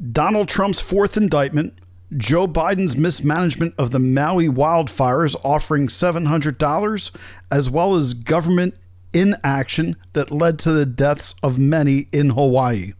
[0.00, 1.74] Donald Trump's fourth indictment,
[2.16, 7.16] Joe Biden's mismanagement of the Maui wildfires offering $700,
[7.50, 8.74] as well as government
[9.12, 12.92] inaction that led to the deaths of many in Hawaii.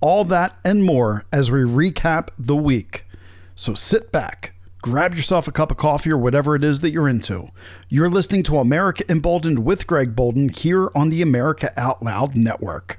[0.00, 3.06] All that and more as we recap the week.
[3.54, 7.08] So sit back, grab yourself a cup of coffee or whatever it is that you're
[7.08, 7.50] into.
[7.88, 12.98] You're listening to America Emboldened with Greg Boulden here on the America Out Loud Network.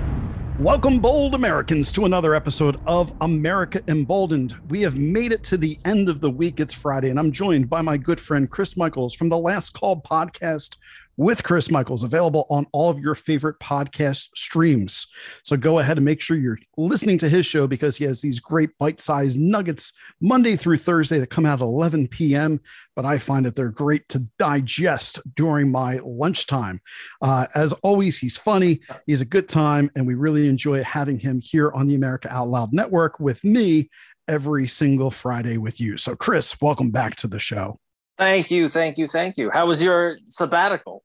[0.61, 4.55] Welcome, bold Americans, to another episode of America Emboldened.
[4.69, 6.59] We have made it to the end of the week.
[6.59, 9.99] It's Friday, and I'm joined by my good friend Chris Michaels from the Last Call
[9.99, 10.75] podcast
[11.21, 15.05] with Chris Michaels, available on all of your favorite podcast streams.
[15.43, 18.39] So go ahead and make sure you're listening to his show because he has these
[18.39, 22.59] great bite sized nuggets Monday through Thursday that come out at 11 p.m.
[22.95, 26.81] But I find that they're great to digest during my lunchtime.
[27.21, 31.39] Uh, as always, he's funny, he's a good time, and we really enjoy having him
[31.39, 33.91] here on the America Out Loud Network with me
[34.27, 35.97] every single Friday with you.
[35.97, 37.79] So, Chris, welcome back to the show.
[38.17, 39.51] Thank you, thank you, thank you.
[39.51, 41.03] How was your sabbatical?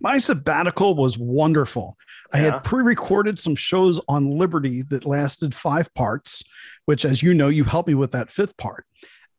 [0.00, 1.96] My sabbatical was wonderful.
[2.32, 6.44] I had pre recorded some shows on Liberty that lasted five parts,
[6.86, 8.84] which, as you know, you helped me with that fifth part.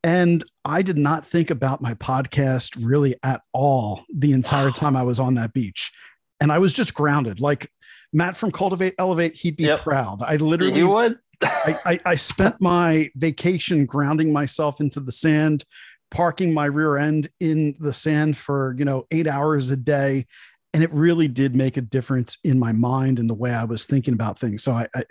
[0.04, 5.04] And I did not think about my podcast really at all the entire time I
[5.04, 5.92] was on that beach.
[6.40, 7.40] And I was just grounded.
[7.40, 7.72] Like
[8.12, 9.80] Matt from Cultivate Elevate, he'd be Yep.
[9.82, 10.22] proud.
[10.24, 11.20] I literally You would?
[11.44, 15.66] I, I, I spent my vacation grounding myself into the sand,
[16.12, 20.28] parking my rear end in the sand for, you know, eight hours a day.
[20.74, 23.86] And it really did make a difference in my mind and the way I was
[23.86, 24.64] thinking about things.
[24.64, 25.04] So I, I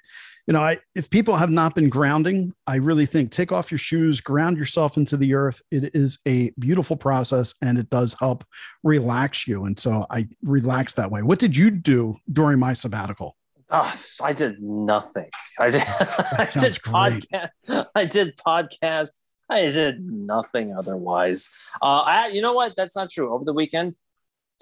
[0.46, 3.78] you know, I, if people have not been grounding, I really think take off your
[3.78, 5.62] shoes, ground yourself into the earth.
[5.70, 8.44] It is a beautiful process and it does help
[8.82, 9.64] relax you.
[9.64, 11.22] And so I relaxed that way.
[11.22, 13.36] What did you do during my sabbatical?
[13.70, 15.28] Oh, I did nothing.
[15.58, 15.82] I did.
[16.38, 17.26] I did great.
[17.32, 17.86] podcast.
[17.94, 19.10] I did podcast.
[19.50, 21.50] I did nothing otherwise.
[21.82, 22.74] Uh, I, you know what?
[22.76, 23.32] That's not true.
[23.34, 23.96] Over the weekend,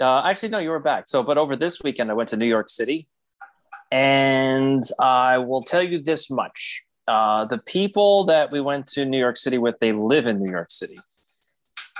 [0.00, 1.08] uh, actually, no, you were back.
[1.08, 3.08] So, but over this weekend, I went to New York City,
[3.92, 9.18] and I will tell you this much: uh, the people that we went to New
[9.18, 10.98] York City with, they live in New York City,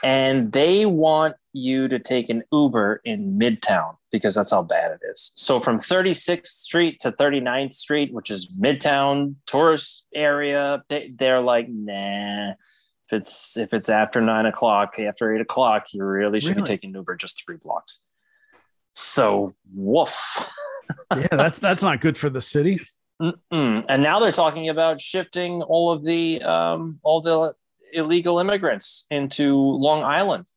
[0.03, 5.00] and they want you to take an Uber in Midtown because that's how bad it
[5.10, 5.32] is.
[5.34, 11.66] So from 36th Street to 39th Street, which is Midtown tourist area, they, they're like,
[11.69, 12.54] nah.
[13.10, 16.62] If it's if it's after nine o'clock, after eight o'clock, you really should Really?
[16.62, 18.00] be taking Uber just three blocks.
[18.92, 20.48] So woof.
[21.16, 22.80] Yeah, that's that's not good for the city.
[23.20, 23.84] Mm-mm.
[23.88, 27.54] And now they're talking about shifting all of the um, all the
[27.92, 30.50] illegal immigrants into Long Island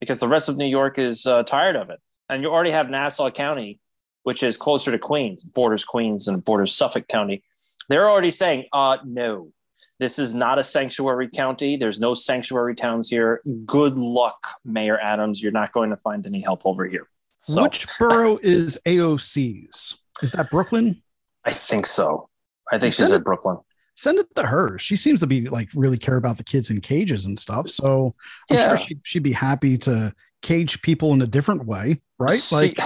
[0.00, 2.00] because the rest of New York is uh, tired of it.
[2.28, 3.80] And you already have Nassau County,
[4.22, 7.42] which is closer to Queens, borders Queens and borders Suffolk County.
[7.88, 9.50] They're already saying, uh, no,
[9.98, 11.76] this is not a sanctuary county.
[11.76, 13.40] There's no sanctuary towns here.
[13.66, 15.42] Good luck, Mayor Adams.
[15.42, 17.06] You're not going to find any help over here.
[17.40, 20.00] So Which borough is AOC's?
[20.22, 21.02] Is that Brooklyn?
[21.44, 22.28] I think so.
[22.70, 23.58] I think she's in Brooklyn.
[23.96, 24.78] Send it to her.
[24.78, 27.68] She seems to be like really care about the kids in cages and stuff.
[27.68, 28.14] So
[28.50, 28.68] I'm Yeah.
[28.68, 32.40] sure she'd, she'd be happy to cage people in a different way, right?
[32.40, 32.78] She- Like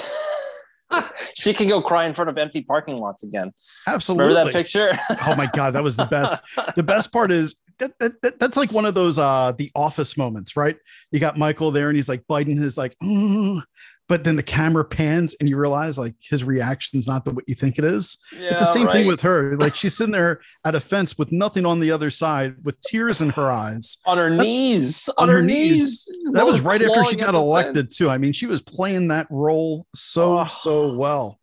[1.36, 3.52] she can go cry in front of empty parking lots again.
[3.86, 4.28] absolutely.
[4.28, 4.92] Remember that picture?
[5.26, 6.42] oh my god, that was the best.
[6.76, 10.16] the best part is that, that, that- that's like one of those uh the office
[10.16, 10.76] moments, right?
[11.10, 13.62] You got Michael there and he's like biting his like, "Mm,"
[14.08, 17.54] but then the camera pans and you realize like his reaction's not the what you
[17.54, 18.18] think it is.
[18.36, 19.56] Yeah, it's the same thing with her.
[19.56, 23.20] Like she's sitting there at a fence with nothing on the other side, with tears
[23.20, 23.98] in her eyes.
[24.04, 25.08] on her That's- knees.
[25.18, 26.06] on her knees.
[26.32, 27.96] That was right after she got elected fence.
[27.96, 28.10] too.
[28.10, 30.46] I mean, she was playing that role so Oh.
[30.46, 31.38] so well.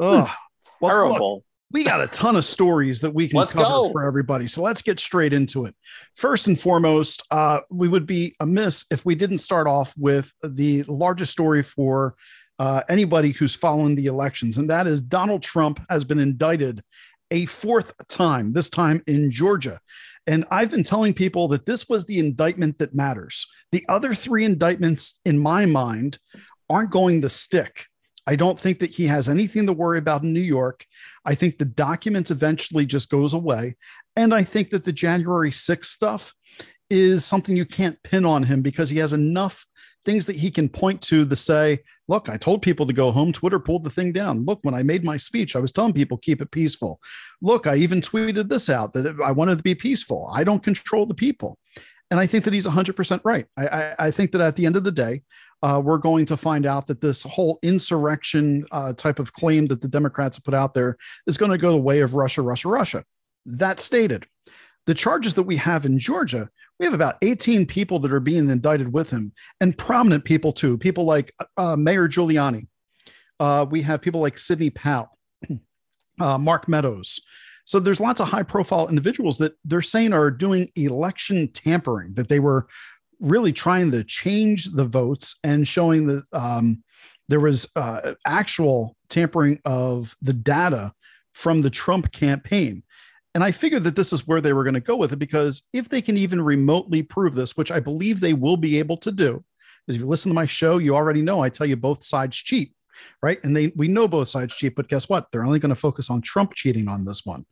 [0.00, 0.28] Ugh.
[0.80, 1.44] Well, look, Terrible.
[1.72, 3.90] We got a ton of stories that we can Let's cover go.
[3.90, 4.46] for everybody.
[4.46, 5.74] So let's get straight into it.
[6.14, 10.84] First and foremost, uh, we would be amiss if we didn't start off with the
[10.84, 12.14] largest story for
[12.58, 16.82] uh, anybody who's following the elections, and that is Donald Trump has been indicted
[17.30, 19.80] a fourth time, this time in Georgia.
[20.26, 23.46] And I've been telling people that this was the indictment that matters.
[23.72, 26.18] The other three indictments, in my mind,
[26.70, 27.86] aren't going to stick.
[28.26, 30.84] I don't think that he has anything to worry about in New York.
[31.24, 33.76] I think the documents eventually just goes away.
[34.16, 36.34] And I think that the January 6th stuff
[36.90, 39.66] is something you can't pin on him because he has enough
[40.04, 43.32] things that he can point to to say, look, I told people to go home.
[43.32, 44.44] Twitter pulled the thing down.
[44.44, 47.00] Look, when I made my speech, I was telling people keep it peaceful.
[47.42, 50.30] Look, I even tweeted this out that I wanted to be peaceful.
[50.32, 51.58] I don't control the people.
[52.10, 53.46] And I think that he's 100% right.
[53.56, 55.22] I, I, I think that at the end of the day,
[55.66, 59.80] uh, we're going to find out that this whole insurrection uh, type of claim that
[59.80, 60.96] the Democrats have put out there
[61.26, 63.04] is going to go the way of Russia, Russia, Russia.
[63.44, 64.26] That stated,
[64.86, 66.48] the charges that we have in Georgia,
[66.78, 70.78] we have about 18 people that are being indicted with him and prominent people too,
[70.78, 72.68] people like uh, Mayor Giuliani.
[73.40, 75.18] Uh, we have people like Sidney Powell,
[76.20, 77.20] uh, Mark Meadows.
[77.64, 82.28] So there's lots of high profile individuals that they're saying are doing election tampering, that
[82.28, 82.68] they were
[83.20, 86.82] really trying to change the votes and showing that um,
[87.28, 90.92] there was uh, actual tampering of the data
[91.32, 92.82] from the Trump campaign.
[93.34, 95.68] And I figured that this is where they were going to go with it because
[95.74, 99.12] if they can even remotely prove this, which I believe they will be able to
[99.12, 99.44] do,
[99.86, 102.72] if you listen to my show, you already know I tell you both sides cheat,
[103.22, 103.38] right?
[103.44, 105.26] And they we know both sides cheat, but guess what?
[105.30, 107.44] They're only going to focus on Trump cheating on this one.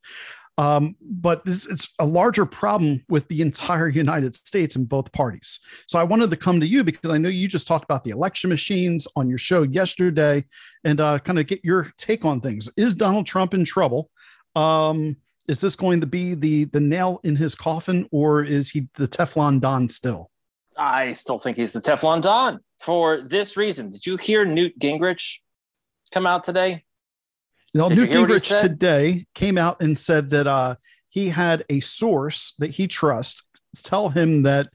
[0.56, 5.58] Um, but it's, it's, a larger problem with the entire United States and both parties.
[5.88, 8.10] So I wanted to come to you because I know you just talked about the
[8.10, 10.44] election machines on your show yesterday
[10.84, 12.68] and uh, kind of get your take on things.
[12.76, 14.10] Is Donald Trump in trouble?
[14.54, 15.16] Um,
[15.48, 19.08] is this going to be the the nail in his coffin, or is he the
[19.08, 20.30] Teflon Don still?
[20.76, 23.90] I still think he's the Teflon Don for this reason.
[23.90, 25.38] Did you hear Newt Gingrich
[26.12, 26.83] come out today?
[27.74, 30.76] Now, Newt Gingrich today came out and said that uh,
[31.08, 33.42] he had a source that he trusts
[33.82, 34.68] tell him that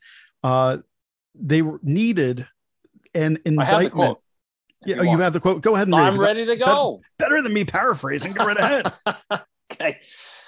[0.44, 0.78] uh,
[1.34, 2.46] they needed
[3.16, 4.18] an indictment.
[4.86, 5.62] Yeah, you, oh, you have the quote.
[5.62, 6.08] Go ahead and read.
[6.08, 7.02] I'm ready to go.
[7.18, 8.34] Better than me paraphrasing.
[8.34, 8.94] Go right ahead.
[9.72, 10.00] okay.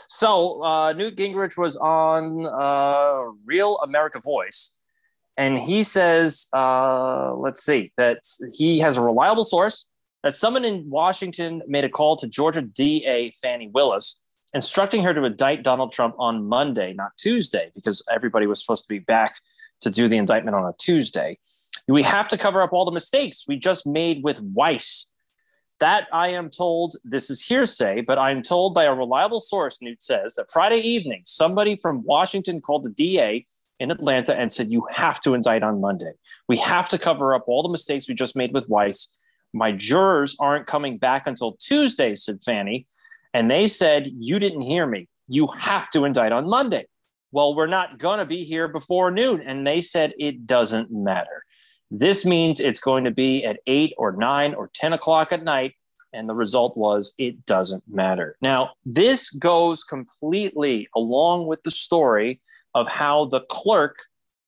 [0.08, 4.76] So uh, Newt Gingrich was on uh, Real America Voice,
[5.38, 8.20] and he says, uh, let's see, that
[8.54, 9.86] he has a reliable source
[10.24, 14.16] that someone in Washington made a call to Georgia DA Fani Willis,
[14.54, 18.90] instructing her to indict Donald Trump on Monday, not Tuesday, because everybody was supposed to
[18.90, 19.36] be back
[19.82, 21.40] to do the indictment on a Tuesday.
[21.88, 25.08] We have to cover up all the mistakes we just made with Weiss.
[25.80, 30.04] That I am told, this is hearsay, but I'm told by a reliable source, Newt
[30.04, 33.46] says, that Friday evening, somebody from Washington called the DA
[33.80, 36.14] in Atlanta and said, You have to indict on Monday.
[36.48, 39.18] We have to cover up all the mistakes we just made with Weiss
[39.54, 42.88] my jurors aren't coming back until Tuesday, said Fani.
[43.34, 45.08] And they said, You didn't hear me.
[45.28, 46.88] You have to indict on Monday.
[47.32, 49.42] Well, we're not going to be here before noon.
[49.42, 51.44] And they said, It doesn't matter.
[51.90, 55.76] This means it's going to be at eight or nine or 10 o'clock at night.
[56.14, 58.38] And the result was, It doesn't matter.
[58.42, 62.42] Now, this goes completely along with the story
[62.74, 63.98] of how the clerk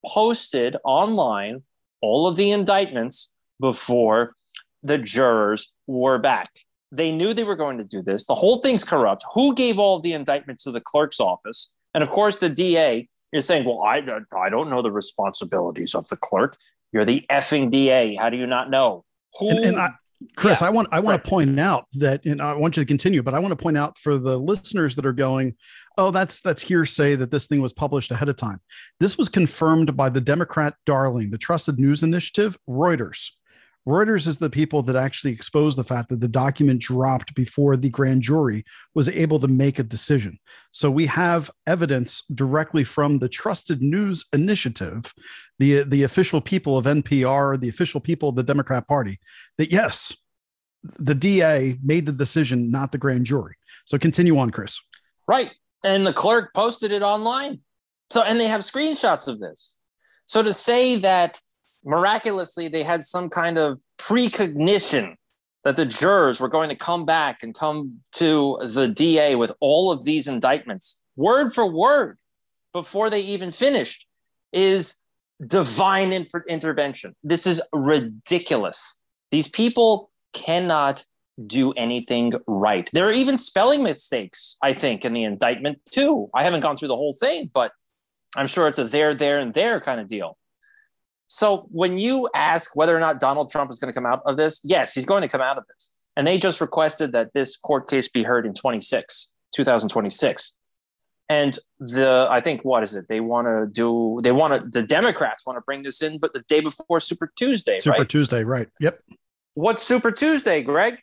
[0.05, 1.63] posted online
[2.01, 4.35] all of the indictments before
[4.83, 6.49] the jurors were back.
[6.91, 8.25] They knew they were going to do this.
[8.25, 9.25] The whole thing's corrupt.
[9.33, 11.71] Who gave all the indictments to the clerk's office?
[11.93, 14.03] And of course, the DA is saying, Well, I,
[14.37, 16.55] I don't know the responsibilities of the clerk.
[16.91, 18.15] You're the effing DA.
[18.15, 19.05] How do you not know?
[19.39, 19.49] Who?
[19.49, 19.89] And, and I,
[20.35, 21.23] Chris, yeah, I want I want right.
[21.23, 23.77] to point out that, and I want you to continue, but I want to point
[23.77, 25.55] out for the listeners that are going,
[25.97, 28.61] oh, that's that's hearsay that this thing was published ahead of time.
[28.99, 33.31] This was confirmed by the Democrat darling, the Trusted News Initiative, Reuters.
[33.87, 37.89] Reuters is the people that actually exposed the fact that the document dropped before the
[37.89, 38.63] grand jury
[38.95, 40.39] was able to make a decision.
[40.71, 45.13] So we have evidence directly from the Trusted News Initiative,
[45.59, 49.19] the, the official people of NPR, the official people of the Democrat Party,
[49.57, 50.15] that yes,
[50.83, 53.55] the DA made the decision, not the grand jury.
[53.85, 54.79] So continue on, Chris.
[55.27, 55.51] Right.
[55.83, 57.59] And the clerk posted it online.
[58.11, 59.75] So, and they have screenshots of this.
[60.25, 61.41] So to say that
[61.85, 65.17] miraculously they had some kind of precognition
[65.63, 69.91] that the jurors were going to come back and come to the DA with all
[69.91, 72.17] of these indictments, word for word,
[72.73, 74.07] before they even finished,
[74.51, 74.95] is
[75.45, 77.15] divine in- intervention.
[77.23, 78.97] This is ridiculous.
[79.31, 81.05] These people cannot
[81.47, 82.89] do anything right.
[82.93, 86.29] There are even spelling mistakes, I think, in the indictment too.
[86.33, 87.71] I haven't gone through the whole thing, but
[88.35, 90.37] I'm sure it's a there, there, and there kind of deal.
[91.33, 94.37] So when you ask whether or not Donald Trump is going to come out of
[94.37, 95.91] this, yes, he's going to come out of this.
[96.15, 100.53] And they just requested that this court case be heard in 26, 2026.
[101.29, 103.07] And the I think what is it?
[103.07, 106.33] They want to do they want to the Democrats want to bring this in, but
[106.33, 108.09] the day before Super Tuesday, Super right?
[108.09, 108.69] Tuesday, right?
[108.79, 108.99] Yep.
[109.55, 110.99] What's Super Tuesday, Greg?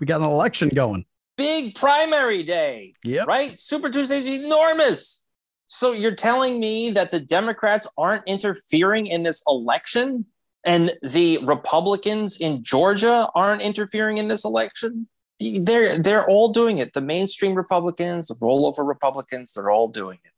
[0.00, 1.04] We got an election going.
[1.36, 3.26] Big primary day, Yep.
[3.26, 3.58] right?
[3.58, 5.25] Super Tuesday is enormous.
[5.68, 10.26] So you're telling me that the Democrats aren't interfering in this election
[10.64, 15.08] and the Republicans in Georgia aren't interfering in this election?
[15.40, 16.92] They're they're all doing it.
[16.94, 20.32] The mainstream Republicans, the rollover Republicans, they're all doing it.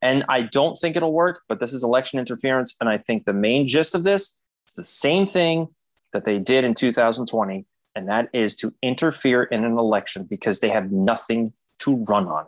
[0.00, 2.76] And I don't think it'll work, but this is election interference.
[2.80, 5.68] And I think the main gist of this is the same thing
[6.12, 10.68] that they did in 2020, and that is to interfere in an election because they
[10.68, 12.44] have nothing to run on.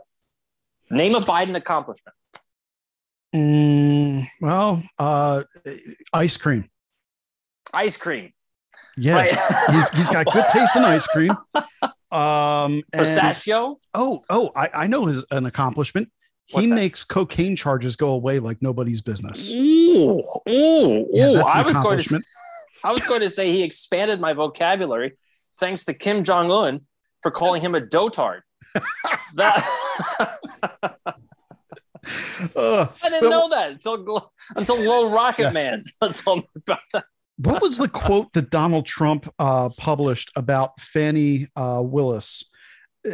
[0.91, 2.15] Name a Biden accomplishment.
[3.35, 5.43] Mm, well, uh,
[6.13, 6.69] ice cream.
[7.73, 8.33] Ice cream.
[8.97, 9.37] Yeah, Right.
[9.73, 11.37] he's he's got good taste in ice cream.
[12.13, 13.79] Um, and, Pistachio.
[13.93, 16.09] oh, oh, I, I know his an accomplishment.
[16.53, 16.77] What's he that?
[16.77, 19.53] makes cocaine charges go away like nobody's business.
[19.53, 21.35] Ooh, ooh, Yeah, ooh.
[21.35, 22.25] that's an I was going to accomplishment.
[22.85, 25.19] I was going to say he expanded my vocabulary
[25.59, 26.83] thanks to Kim Jong Un
[27.23, 28.43] for calling him a dotard.
[29.35, 30.39] that
[32.55, 35.55] Uh, I didn't Well- know that until until Little Rocket Yes.
[35.55, 37.05] Man told me about that.
[37.39, 42.45] what was the quote that Donald Trump uh, published about Fani uh, Willis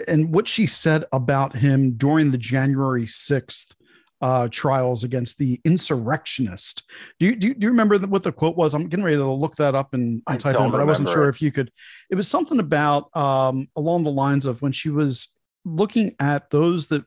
[0.06, 3.74] and what she said about him during the January 6th
[4.20, 6.84] uh, trials against the insurrectionist?
[7.18, 8.74] Do you, do you, do you remember what the quote was?
[8.74, 11.08] I'm getting ready to look that up and, and type it in, but I wasn't
[11.08, 11.30] sure it.
[11.30, 11.70] if you could.
[12.10, 16.88] It was something about um, along the lines of when she was looking at those
[16.88, 17.04] that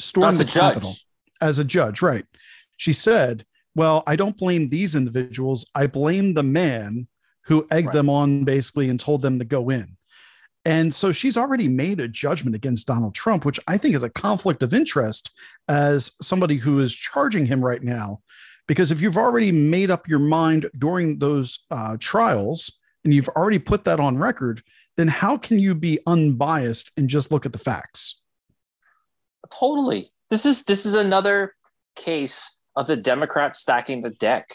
[0.00, 0.74] stormed the a judge.
[0.74, 0.94] Capitol
[1.40, 2.24] as a judge, right?
[2.76, 5.66] She said, Well, I don't blame these individuals.
[5.74, 7.06] I blame the man
[7.44, 7.94] who egged Right.
[7.94, 9.96] them on basically and told them to go in.
[10.64, 14.10] And so she's already made a judgment against Donald Trump, which I think is a
[14.10, 15.30] conflict of interest
[15.68, 18.20] as somebody who is charging him right now.
[18.68, 22.70] Because if you've already made up your mind during those uh, trials
[23.04, 24.62] and you've already put that on record,
[24.96, 28.19] then how can you be unbiased and just look at the facts?
[29.58, 30.12] Totally.
[30.30, 31.54] This is this is another
[31.96, 34.48] case of the Democrats stacking the deck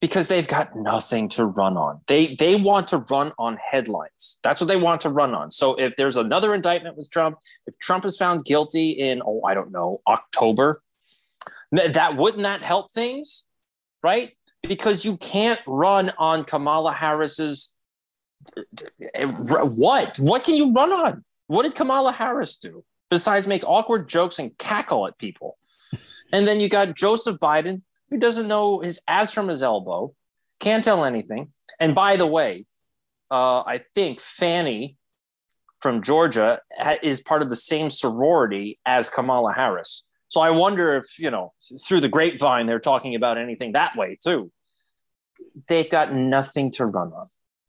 [0.00, 2.00] because they've got nothing to run on.
[2.08, 4.38] They they want to run on headlines.
[4.42, 5.50] That's what they want to run on.
[5.50, 9.54] So if there's another indictment with Trump, if Trump is found guilty in oh I
[9.54, 10.82] don't know October,
[11.72, 13.46] that wouldn't that help things,
[14.02, 14.32] right?
[14.62, 17.74] Because you can't run on Kamala Harris's
[19.14, 20.18] eh, what?
[20.18, 21.24] What can you run on?
[21.46, 22.84] What did Kamala Harris do?
[23.14, 25.56] Besides make awkward jokes and cackle at people.
[26.32, 30.12] And then you got Joseph Biden, who doesn't know his ass from his elbow,
[30.58, 31.52] can't tell anything.
[31.78, 32.64] And by the way,
[33.30, 34.96] uh, I think Fani
[35.78, 36.58] from Georgia
[37.04, 40.02] is part of the same sorority as Kamala Harris.
[40.26, 41.52] So I wonder if, you know,
[41.86, 44.50] through the grapevine, they're talking about anything that way too.
[45.68, 47.28] They've got nothing to run on.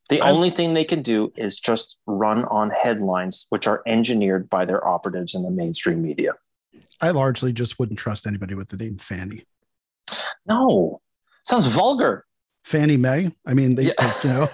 [0.09, 4.49] The I- only thing they can do is just run on headlines, which are engineered
[4.49, 6.33] by their operatives in the mainstream media.
[7.01, 9.45] I largely just wouldn't trust anybody with the name Fanny.
[10.47, 11.01] No,
[11.43, 12.25] sounds vulgar.
[12.63, 13.31] Fannie Mae.
[13.45, 14.11] I mean, they, Yeah.
[14.23, 14.47] you know,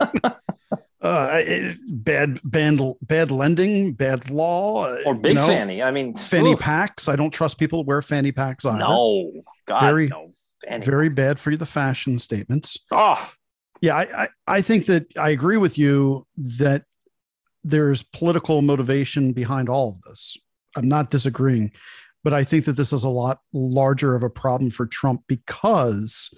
[1.02, 1.42] uh,
[1.88, 5.82] bad, bad, bad lending, bad law, uh, Or you big know, fanny.
[5.82, 6.58] I mean, fanny oof.
[6.58, 7.08] packs.
[7.08, 8.78] I don't trust people who wear fanny packs either.
[8.78, 9.32] No,
[9.66, 10.30] God, Very- no.
[10.68, 10.84] Fanny.
[10.84, 12.78] Very bad for the fashion statements.
[12.90, 13.30] oh,
[13.80, 16.84] Yeah, I, I, I think that I agree with you that
[17.64, 20.36] there's political motivation behind all of this.
[20.76, 21.72] I'm not disagreeing,
[22.24, 26.30] but I think that this is a lot larger of a problem for Trump because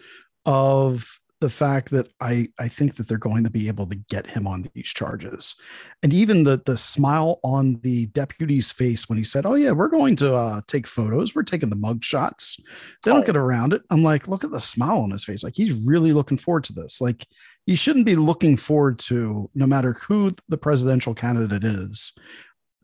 [0.47, 4.27] of the fact that I, I think that they're going to be able to get
[4.27, 5.55] him on these charges.
[6.03, 9.89] And even the the smile on the deputy's face when he said, Oh yeah, we're
[9.89, 11.35] going to uh, take photos.
[11.35, 12.59] We're taking the mug shots.
[13.03, 13.27] They don't Oh.
[13.27, 13.83] get around it.
[13.91, 15.43] I'm like, look at the smile on his face.
[15.43, 17.01] Like he's really looking forward to this.
[17.01, 17.27] Like
[17.67, 22.13] you shouldn't be looking forward to no matter who the presidential candidate is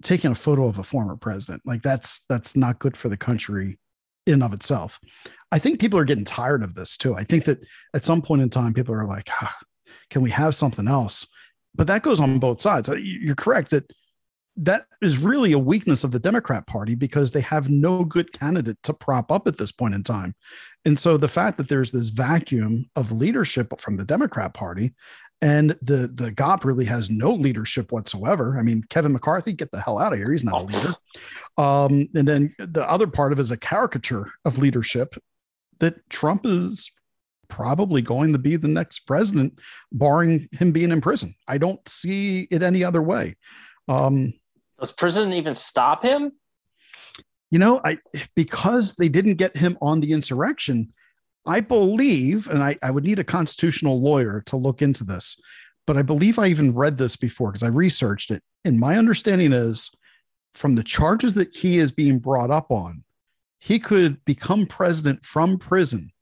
[0.02, 3.78] taking a photo of a former president like that's that's not good for the country
[4.26, 5.00] in of itself
[5.52, 7.58] i think people are getting tired of this too i think that
[7.94, 9.56] at some point in time people are like ah,
[10.10, 11.26] can we have something else
[11.74, 13.90] but that goes on both sides you- you're correct that
[14.58, 18.78] that is really a weakness of the democrat party because they have no good candidate
[18.82, 20.34] to prop up at this point in time
[20.84, 24.94] and so the fact that there's this vacuum of leadership from the democrat party
[25.42, 28.58] and the the GOP really has no leadership whatsoever.
[28.58, 30.32] I mean, Kevin McCarthy, get the hell out of here.
[30.32, 30.94] He's not a leader.
[31.58, 35.14] Um, and then the other part of it is a caricature of leadership
[35.80, 36.90] that Trump is
[37.48, 39.58] probably going to be the next president,
[39.92, 41.34] barring him being in prison.
[41.46, 43.36] I don't see it any other way.
[43.88, 44.32] Um,
[44.78, 46.32] does prison even stop him?
[47.50, 47.98] you know, I
[48.34, 50.92] because they didn't get him on the insurrection,
[51.46, 55.40] I believe, and I, I would need a constitutional lawyer to look into this,
[55.86, 58.42] but I believe I even read this before because I researched it.
[58.64, 59.90] And my understanding is
[60.54, 63.04] from the charges that he is being brought up on,
[63.66, 66.12] he could become president from prison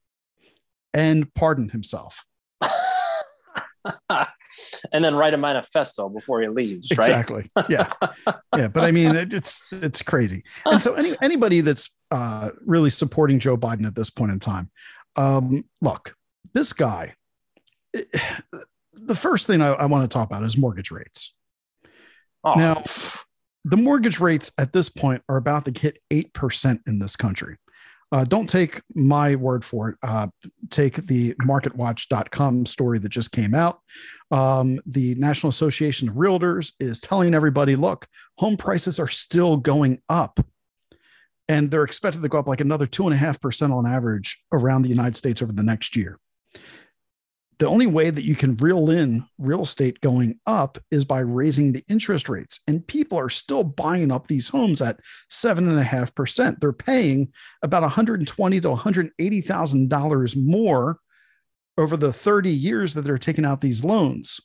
[0.95, 2.25] and pardon himself.
[4.11, 7.01] and then write a manifesto before he leaves, right?
[7.01, 7.51] Exactly.
[7.69, 7.91] Yeah.
[8.57, 8.69] yeah.
[8.69, 10.43] But I mean, it, it's it's crazy.
[10.65, 14.71] And so any anybody that's uh, really supporting Joe Biden at this point in time,
[15.17, 16.17] um, look,
[16.55, 17.15] this guy.
[17.93, 18.07] It,
[18.95, 21.35] the first thing I, I want to talk about is mortgage rates.
[22.43, 22.55] Oh.
[22.55, 22.83] Now,
[23.65, 27.57] the mortgage rates at this point are about to hit 8% in this country.
[28.13, 29.97] Uh, don't take my word for it.
[30.03, 30.29] Uh,
[30.71, 33.81] take the marketwatch.com story that just came out.
[34.31, 38.07] Um, the National Association of Realtors is telling everybody look,
[38.39, 40.39] home prices are still going up.
[41.49, 45.43] And they're expected to go up like another 2.5% on average around the United States
[45.43, 46.19] over the next year
[47.59, 51.73] the only way that you can reel in real estate going up is by raising
[51.73, 52.61] the interest rates.
[52.67, 56.61] And people are still buying up these homes at seven and a half percent.
[56.61, 57.33] They're paying
[57.63, 60.99] about 120 to 180 thousand dollars more
[61.77, 64.41] over the 30 years that they're taking out these loans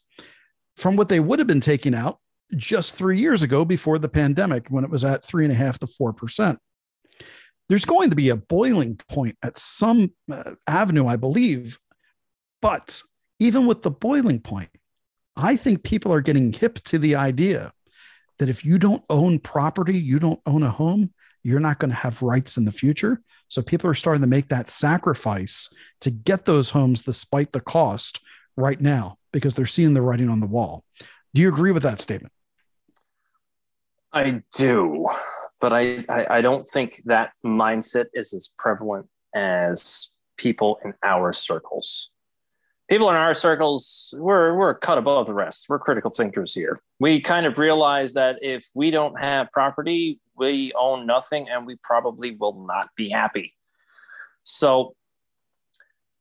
[0.75, 2.19] from what they would have been taking out
[2.55, 5.79] just three years ago before the pandemic when it was at three and a half
[5.79, 6.59] to four percent.
[7.67, 11.77] There's going to be a boiling point at some uh, avenue, I believe,
[12.61, 13.01] but
[13.39, 14.69] even with the boiling point,
[15.35, 17.71] I think people are getting hip to the idea
[18.37, 21.13] that if you don't own property, you don't own a home,
[21.43, 23.21] you're not going to have rights in the future.
[23.47, 28.19] So people are starting to make that sacrifice to get those homes despite the cost
[28.57, 30.83] right now because they're seeing the writing on the wall.
[31.33, 32.33] Do you agree with that statement?
[34.11, 35.07] I do,
[35.61, 41.31] but I, I, I don't think that mindset is as prevalent as people in our
[41.31, 42.09] circles
[42.89, 45.67] people in our circles we're we're cut above the rest.
[45.69, 46.81] We're critical thinkers here.
[46.99, 51.75] We kind of realize that if we don't have property we own nothing and we
[51.83, 53.53] probably will not be happy.
[54.43, 54.95] So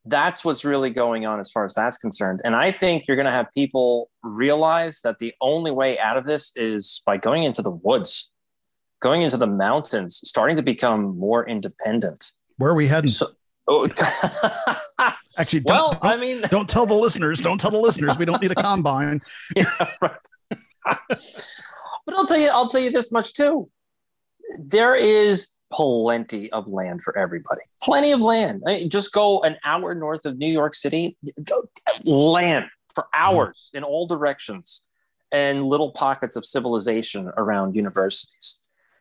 [0.05, 2.41] that's what's really going on as far as that's concerned.
[2.45, 6.27] And i think you're going to have people realize that the only way out of
[6.27, 8.31] this is by going into the woods
[9.01, 12.33] going into the mountains starting to become more independent.
[12.57, 13.11] Where are we heading?
[13.11, 13.29] So,
[13.71, 13.87] Oh,
[15.39, 17.41] actually, don't, well, don't, I mean, don't tell the listeners.
[17.41, 18.17] Don't tell the listeners.
[18.17, 19.21] We don't need a combine.
[19.55, 20.17] yeah, right.
[20.87, 23.69] but I'll tell you, I'll tell you this much too.
[24.59, 27.61] There is plenty of land for everybody.
[27.83, 28.63] Plenty of land.
[28.67, 31.19] I mean, just go an hour north of New York City.
[32.05, 33.23] land for mm-hmm.
[33.23, 34.83] hours in all directions,
[35.31, 38.55] and little pockets of civilization around universities.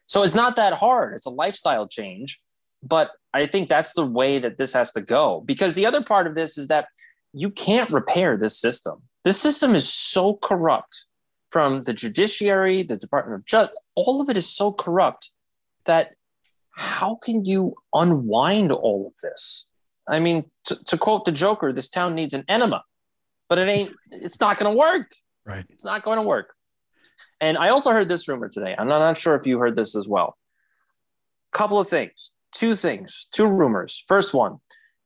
[0.08, 1.16] So it's not that hard.
[1.16, 2.38] It's a lifestyle change
[2.84, 6.28] but I think that's the way that this has to go because the other part
[6.28, 6.88] of this is that
[7.34, 9.04] you can't repair this system.
[9.24, 11.06] This system is so corrupt
[11.50, 15.32] from the judiciary, the Department of Justice, all of it is so corrupt
[15.86, 16.14] that
[16.72, 19.66] how can you unwind all of this?
[20.08, 22.84] I mean, to, to quote the Joker, this town needs an enema,
[23.50, 25.14] but it ain't, it's not going to work.
[25.46, 25.66] Right.
[25.70, 26.54] It's not going to work.
[27.40, 28.76] And I also heard this rumor today.
[28.78, 30.38] I'm not, not sure if you heard this as well.
[31.52, 34.04] Couple of things two things, two rumors.
[34.08, 34.58] First one,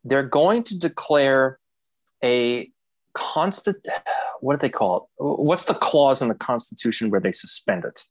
[0.04, 1.60] they're going to declare
[2.24, 2.72] a
[3.14, 3.78] constant,
[4.40, 5.04] what do they call it?
[5.24, 8.06] What's the clause in the Constitution where they suspend it?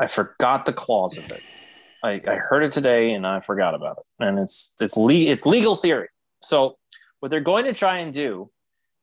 [0.00, 1.42] I forgot the clause of it.
[2.04, 4.24] I, I heard it today and I forgot about it.
[4.24, 6.08] And it's it's le- it's legal theory.
[6.40, 6.78] So
[7.18, 8.50] what they're going to try and do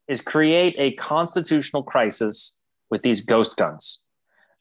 [0.07, 2.57] is create a constitutional crisis
[2.89, 4.01] with these ghost guns.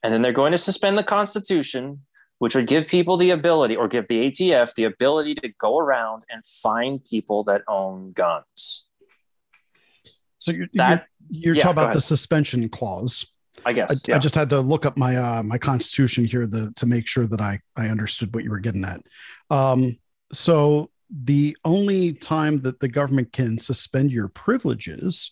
[0.03, 2.04] And then they're going to suspend the Constitution
[2.39, 6.23] which would give people the ability or give the ATF the ability to go around
[6.29, 8.87] and find people that own guns.
[10.37, 13.25] So you're, that, you're, you're yeah, talking about the suspension clause.
[13.65, 13.89] I guess.
[13.89, 14.15] I, yeah.
[14.17, 17.25] I, just had to look up my uh, my constitution here the, to make sure
[17.25, 19.01] that I I understood what you were getting at.
[19.49, 19.97] Um,
[20.31, 25.31] so the only time that the government can suspend your privileges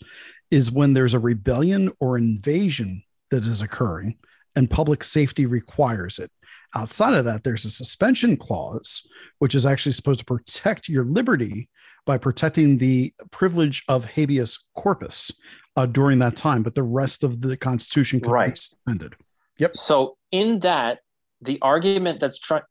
[0.52, 4.18] is when there's a rebellion or invasion that is occurring
[4.56, 6.32] and public safety requires it.
[6.76, 9.08] Outside of that, there's a suspension clause,
[9.40, 11.70] which is actually supposed to protect your liberty
[12.06, 15.32] by protecting the privilege of habeas corpus
[15.76, 16.64] uh, during that time.
[16.64, 18.50] But the rest of the Constitution can right.
[18.50, 19.14] be suspended.
[19.60, 19.76] Yep.
[19.76, 21.00] So, in that,
[21.42, 22.64] the argument that's trying.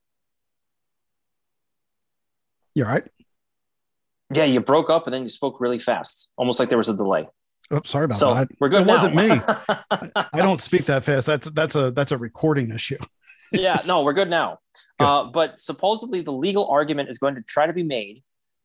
[2.75, 3.05] You're right.
[4.35, 6.97] Yeah, you broke up and then you spoke really fast, almost like there was a
[6.97, 7.29] delay.
[7.71, 8.49] Oh, sorry about so that.
[8.59, 8.83] We're good.
[8.83, 8.93] It now.
[8.95, 9.31] wasn't me.
[10.33, 11.27] I don't speak that fast.
[11.27, 12.99] That's that's a that's a recording issue
[13.53, 14.59] yeah, no, we're good now.
[14.99, 15.05] Good.
[15.05, 18.23] Uh, but supposedly, the legal argument is going to try to be made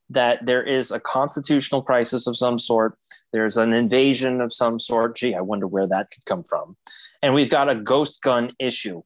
[0.09, 2.97] that there is a constitutional crisis of some sort.
[3.33, 5.17] There's an invasion of some sort.
[5.17, 6.77] Gee, I wonder where that could come from.
[7.21, 9.03] And we've got a ghost gun issue.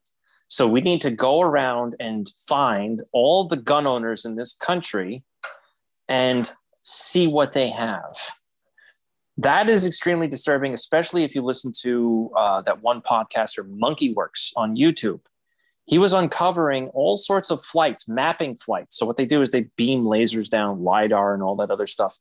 [0.47, 5.23] So we need to go around and find all the gun owners in this country
[6.09, 6.51] and
[6.83, 8.15] see what they have.
[9.37, 14.51] That is extremely disturbing, especially if you listen to uh, that one podcaster, Monkey Works,
[14.57, 15.21] on YouTube
[15.91, 18.97] he was uncovering all sorts of flights, mapping flights.
[18.97, 22.17] So what they do is they beam lasers down, lidar, and all that other stuff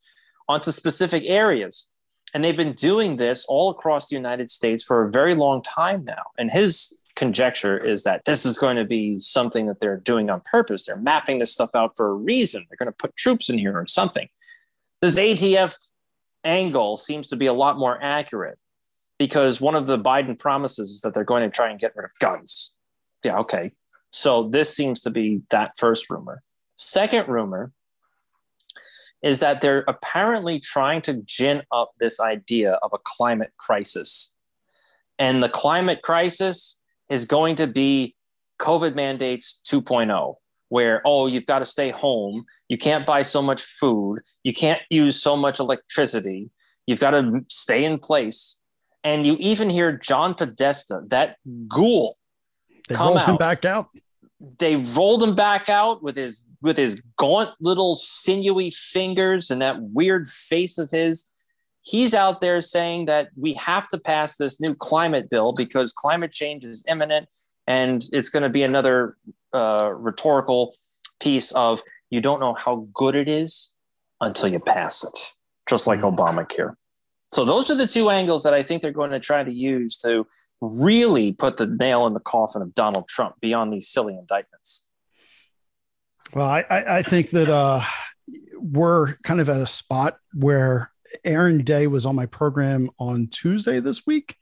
[0.49, 1.87] onto specific areas.
[2.35, 6.05] And they've been doing this all across the United States for a very long time
[6.05, 6.23] now.
[6.37, 10.41] And his conjecture is that this is going to be something that they're doing on
[10.51, 10.87] purpose.
[10.87, 12.67] They're mapping this stuff out for a reason.
[12.69, 14.27] They're going to put troops in here or something.
[15.01, 15.77] This ATF
[16.43, 18.59] angle seems to be a lot more accurate
[19.17, 22.05] because one of the Biden promises is that they're going to try and get rid
[22.05, 22.75] of guns
[23.25, 23.73] yeah, okay.
[24.11, 26.43] So this seems to be that first rumor.
[26.77, 27.73] Second rumor
[29.23, 34.35] is that they're apparently trying to gin up this idea of a climate crisis.
[35.19, 36.81] And the climate crisis
[37.11, 38.17] is going to be
[38.59, 40.37] COVID mandates 2.0,
[40.71, 42.45] where, oh, you've got to stay home.
[42.69, 44.21] You can't buy so much food.
[44.43, 46.51] You can't use so much electricity.
[46.87, 48.59] You've got to stay in place.
[49.05, 51.37] And you even hear John Podesta, that
[51.69, 52.17] ghoul
[52.91, 53.29] they come rolled out.
[53.29, 53.87] him back out.
[54.59, 59.81] They rolled him back out with his with his gaunt little sinewy fingers and that
[59.81, 61.27] weird face of his.
[61.83, 66.31] He's out there saying that we have to pass this new climate bill because climate
[66.31, 67.29] change is imminent,
[67.67, 69.17] and it's going to be another
[69.55, 70.75] uh, rhetorical
[71.21, 73.73] piece of you don't know how good it is
[74.21, 75.33] until you pass it,
[75.69, 76.15] just like mm.
[76.15, 76.75] Obamacare.
[77.33, 79.97] So those are the two angles that I think they're going to try to use
[79.99, 80.27] to
[80.61, 84.85] really put the nail in the coffin of Donald Trump beyond these silly indictments?
[86.33, 87.83] Well, I, I think that uh,
[88.57, 90.91] we're kind of at a spot where
[91.25, 94.37] Aaron Day was on my program on Tuesday this week.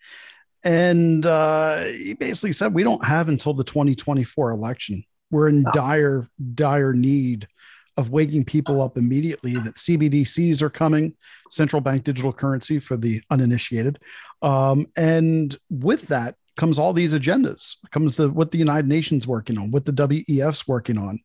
[0.64, 5.04] And uh, he basically said, we don't have until the 2024 election.
[5.30, 7.48] We're in dire, dire need
[7.96, 11.14] of waking people up immediately that CBDCs are coming,
[11.50, 13.98] central bank digital currency for the uninitiated.
[14.42, 19.58] Um, and with that comes all these agendas, comes the what the United Nations working
[19.58, 21.20] on, what the WEF's working on.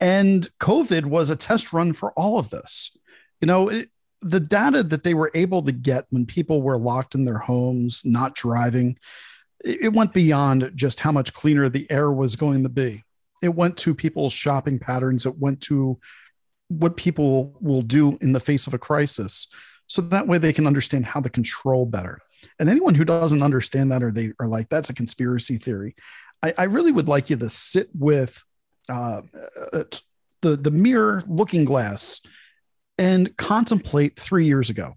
[0.00, 2.96] And COVID was a test run for all of this.
[3.40, 3.90] You know, it,
[4.22, 8.02] the data that they were able to get when people were locked in their homes,
[8.04, 8.98] not driving,
[9.64, 13.04] it, it went beyond just how much cleaner the air was going to be
[13.42, 15.98] it went to people's shopping patterns it went to
[16.68, 19.48] what people will do in the face of a crisis
[19.86, 22.18] so that way they can understand how to control better
[22.58, 25.94] and anyone who doesn't understand that or they are like that's a conspiracy theory.
[26.42, 28.42] I, I really would like you to sit with
[28.88, 29.22] uh,
[29.72, 29.84] uh
[30.42, 32.20] the the mirror looking glass
[32.98, 34.94] and contemplate three years ago.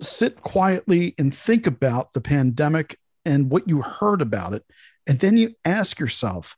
[0.00, 4.64] Sit quietly and think about the pandemic and what you heard about it.
[5.06, 6.56] And then you ask yourself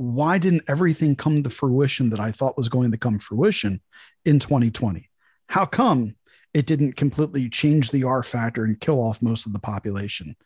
[0.00, 3.82] why didn't everything come to fruition that I thought was going to come fruition
[4.24, 5.10] in 2020?
[5.46, 6.16] How come
[6.52, 10.36] it didn't completely change the R factor and kill off most of the population?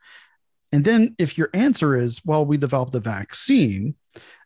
[0.73, 3.95] And then if your answer is, well, we developed a vaccine,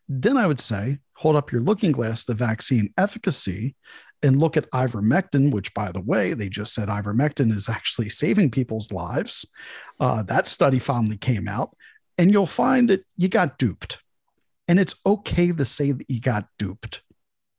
[0.08, 3.74] then I would say, hold up your looking glass the vaccine efficacy
[4.22, 8.50] and look at ivermectin, which, by the way, they just said ivermectin is actually saving
[8.50, 9.46] people's lives.
[10.00, 11.70] Uh, that study finally came out,
[12.18, 13.98] and you'll find that you got duped.
[14.66, 17.02] And it's okay to say that you got duped.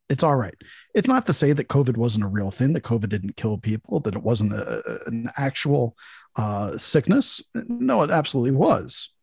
[0.10, 0.56] It's all right.
[0.96, 4.00] It's not to say that COVID wasn't a real thing, that COVID didn't kill people,
[4.02, 5.96] that it wasn't a, an actual
[6.36, 7.44] uh, sickness.
[7.54, 9.14] No, it absolutely was.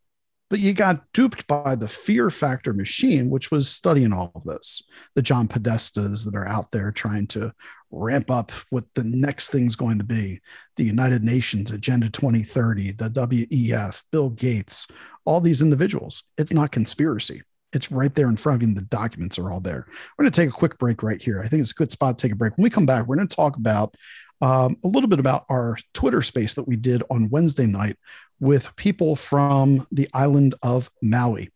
[0.49, 4.83] But you got duped by the fear factor machine, which was studying all of this.
[5.17, 7.53] The John Podestas that are out there trying to
[7.91, 10.41] ramp up what the next thing's going to be
[10.77, 14.87] the United Nations, Agenda 2030, the WEF, Bill Gates,
[15.25, 16.23] all these individuals.
[16.39, 17.43] It's not conspiracy.
[17.73, 18.69] It's right there in front of you.
[18.69, 19.87] and The documents are all there.
[20.17, 21.43] We're going to take a quick break right here.
[21.43, 22.57] I think it's a good spot to take a break.
[22.57, 23.97] When we come back, we're going to talk about
[24.41, 27.97] um, a little bit about our Twitter space that we did on Wednesday night
[28.41, 31.51] with people from the island of Maui.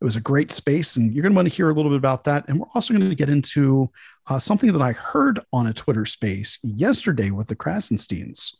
[0.00, 1.98] It was a great space, and you're going to want to hear a little bit
[1.98, 2.48] about that.
[2.48, 3.90] And we're also going to get into
[4.28, 8.56] uh, something that I heard on a Twitter space yesterday with the Krassensteins.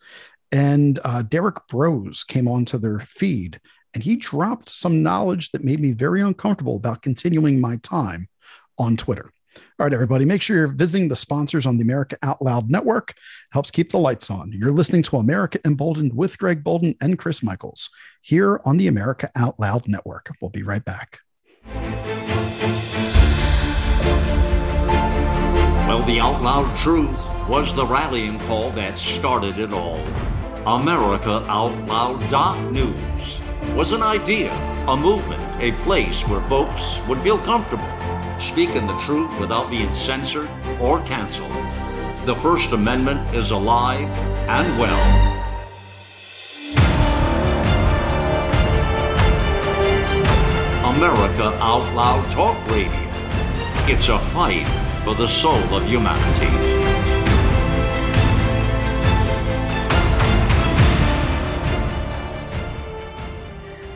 [0.52, 3.60] And uh, Derrick Broze came onto their feed
[3.94, 8.28] and he dropped some knowledge that made me very uncomfortable about continuing my time
[8.78, 9.30] on Twitter.
[9.78, 13.14] All right, everybody, make sure you're visiting the sponsors on the America Out Loud Network.
[13.50, 14.52] Helps keep the lights on.
[14.52, 17.90] You're listening to America Emboldened with Greg Boulden and Chris Michaels
[18.22, 20.30] here on the America Out Loud Network.
[20.40, 21.18] We'll be right back.
[25.88, 29.98] Well, the out loud truth was the rallying call that started it all.
[30.64, 33.40] America Out Loud News
[33.76, 34.52] was an idea,
[34.88, 37.88] a movement, a place where folks would feel comfortable
[38.40, 40.48] speaking the truth without being censored
[40.80, 41.52] or canceled.
[42.24, 44.08] The First Amendment is alive
[44.48, 45.36] and well.
[50.96, 52.90] America Out Loud Talk Radio.
[53.86, 54.66] It's a fight
[55.04, 56.79] for the soul of humanity.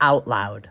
[0.00, 0.70] OUTLOUD.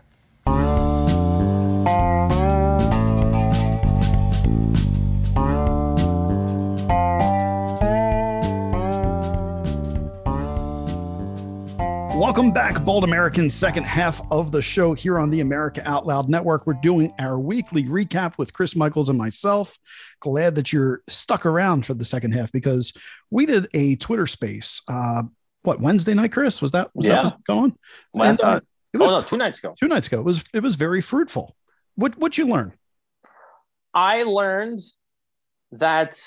[12.14, 13.54] Welcome back, Bold Americans.
[13.54, 16.66] Second half of the show here on the America Out Loud Network.
[16.66, 19.78] We're doing our weekly recap with Chris Michaels and myself.
[20.20, 22.92] Glad that you're stuck around for the second half because
[23.30, 24.82] we did a Twitter space.
[24.88, 25.24] Uh,
[25.62, 26.60] what Wednesday night, Chris?
[26.60, 27.22] Was that was Yeah.
[27.22, 27.76] that going?
[28.14, 28.62] Last And, uh, night?
[28.92, 29.74] It was oh no, two nights ago.
[29.80, 30.20] two nights ago.
[30.20, 31.56] It was it was very fruitful.
[31.94, 32.74] What what you learn?
[33.94, 34.80] I learned
[35.72, 36.18] that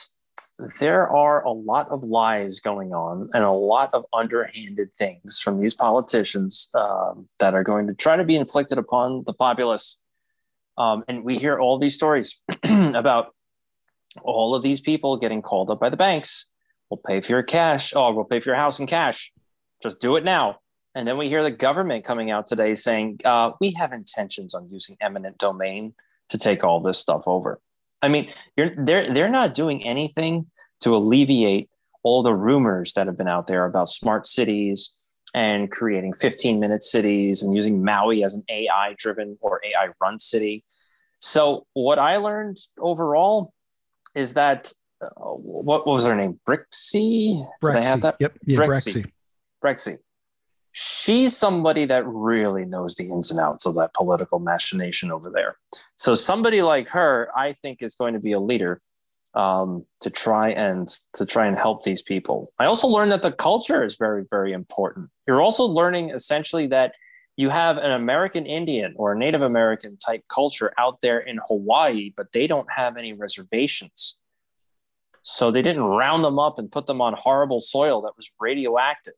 [0.79, 5.59] there are a lot of lies going on and a lot of underhanded things from
[5.59, 9.99] these politicians um, that are going to try to be inflicted upon the populace.
[10.77, 12.39] Um, and we hear all these stories
[12.93, 13.33] about
[14.23, 16.51] all of these people getting called up by the banks.
[16.89, 17.93] We'll pay for your cash.
[17.95, 19.31] Oh, we'll pay for your house in cash.
[19.81, 20.59] Just do it now.
[20.93, 24.69] And then we hear the government coming out today saying, uh, we have intentions on
[24.69, 25.93] using eminent domain
[26.29, 27.59] to take all this stuff over.
[28.01, 30.47] I mean, you're, they're they're not doing anything
[30.81, 31.69] to alleviate
[32.03, 34.91] all the rumors that have been out there about smart cities
[35.33, 40.19] and creating 15 minute cities and using Maui as an AI driven or AI run
[40.19, 40.63] city.
[41.19, 43.53] So what I learned overall
[44.15, 46.39] is that uh, what, what was her name?
[46.45, 47.41] Brixie?
[47.61, 47.79] Brixie.
[47.79, 48.01] I have Brexy.
[48.01, 48.15] that?
[48.19, 48.37] Yep.
[48.45, 48.91] Yeah, Brexy.
[48.91, 49.11] Brexy.
[49.61, 49.97] Brexy.
[50.73, 55.57] She's somebody that really knows the ins and outs of that political machination over there.
[55.95, 58.79] So somebody like her, I think, is going to be a leader
[59.33, 62.49] um, to try and to try and help these people.
[62.59, 65.09] I also learned that the culture is very, very important.
[65.27, 66.93] You're also learning essentially that
[67.37, 72.33] you have an American Indian or Native American type culture out there in Hawaii, but
[72.33, 74.19] they don't have any reservations.
[75.23, 79.13] So they didn't round them up and put them on horrible soil that was radioactive.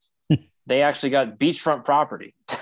[0.68, 2.34] They actually got beachfront property.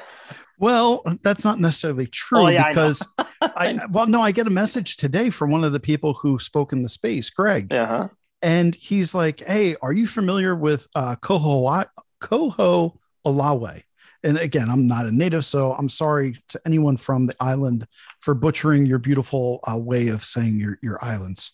[0.59, 3.07] Well, that's not necessarily true Oh, yeah, I because
[3.41, 6.71] I, well, no, I get a message today from one of the people who spoke
[6.71, 8.09] in the space, Greg, Uh-huh.
[8.43, 11.85] and he's like, "Hey, are you familiar with uh, Koho
[12.21, 13.81] Koho Olawe?"
[14.23, 17.87] And again, I'm not a native, so I'm sorry to anyone from the island
[18.19, 21.51] for butchering your beautiful uh, way of saying your your islands.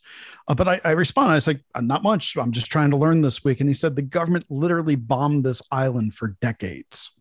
[0.47, 2.35] Uh, but I, I respond, I was like, "Not much.
[2.35, 5.61] I'm just trying to learn this week." And he said the government literally bombed this
[5.71, 7.11] island for decades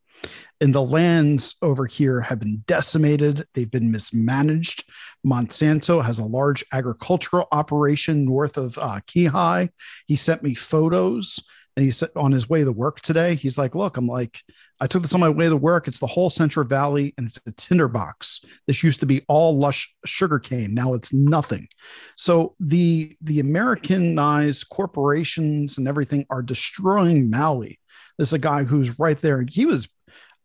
[0.60, 3.46] and the lands over here have been decimated.
[3.54, 4.84] They've been mismanaged.
[5.24, 9.70] Monsanto has a large agricultural operation north of uh, Kihei.
[10.06, 11.40] He sent me photos
[11.76, 14.42] and he said on his way to work today, he's like, Look, I'm like,
[14.80, 15.88] I took this on my way to work.
[15.88, 18.42] It's the whole Central Valley and it's a tinderbox.
[18.66, 20.74] This used to be all lush sugarcane.
[20.74, 21.68] Now it's nothing.
[22.16, 27.80] So the the Americanized corporations and everything are destroying Maui.
[28.18, 29.44] This is a guy who's right there.
[29.48, 29.88] He was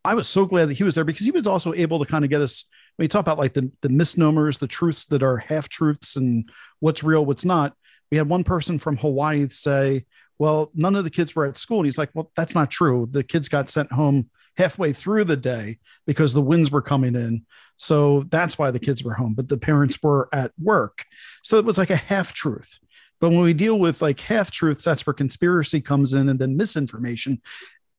[0.04, 2.24] I was so glad that he was there because he was also able to kind
[2.24, 2.66] of get us
[2.96, 6.50] when you talk about like the, the misnomers, the truths that are half truths and
[6.80, 7.74] what's real, what's not.
[8.12, 10.06] We had one person from Hawaii say,
[10.42, 11.78] Well, none of the kids were at school.
[11.78, 13.08] And he's like, Well, that's not true.
[13.12, 15.78] The kids got sent home halfway through the day
[16.08, 17.46] because the winds were coming in.
[17.76, 21.06] So that's why the kids were home, but the parents were at work.
[21.44, 22.80] So it was like a half truth.
[23.20, 26.58] But when we deal with like half truths, that's where conspiracy comes in and then
[26.58, 27.40] misinformation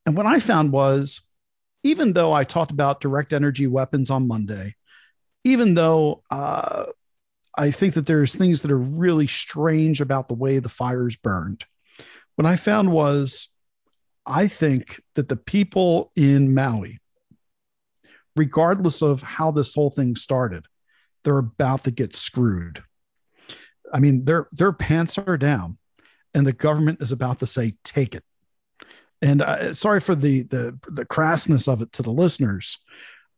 [0.05, 1.20] And what I found was
[1.85, 4.74] even though I talked about direct energy weapons on Monday,
[5.44, 6.87] even though uh,
[7.57, 11.66] I think that there's things that are really strange about the way the fires burned,
[12.37, 13.49] what I found was
[14.27, 17.01] I think that the people in Maui,
[18.37, 20.66] regardless of how this whole thing started,
[21.25, 22.83] they're about to get screwed.
[23.92, 25.79] I mean, their their pants are down,
[26.35, 28.25] and the government is about to say, "Take it."
[29.21, 32.79] And uh, sorry for the the the crassness of it to the listeners,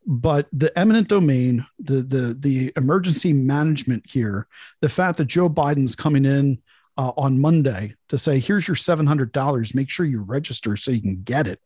[0.06, 4.46] but the eminent domain, the the the emergency management here,
[4.80, 6.58] the fact that Joe Biden's coming in
[6.96, 9.74] uh, on Monday to say, "Here's your seven hundred dollars.
[9.74, 11.60] Make sure you register so you can get it."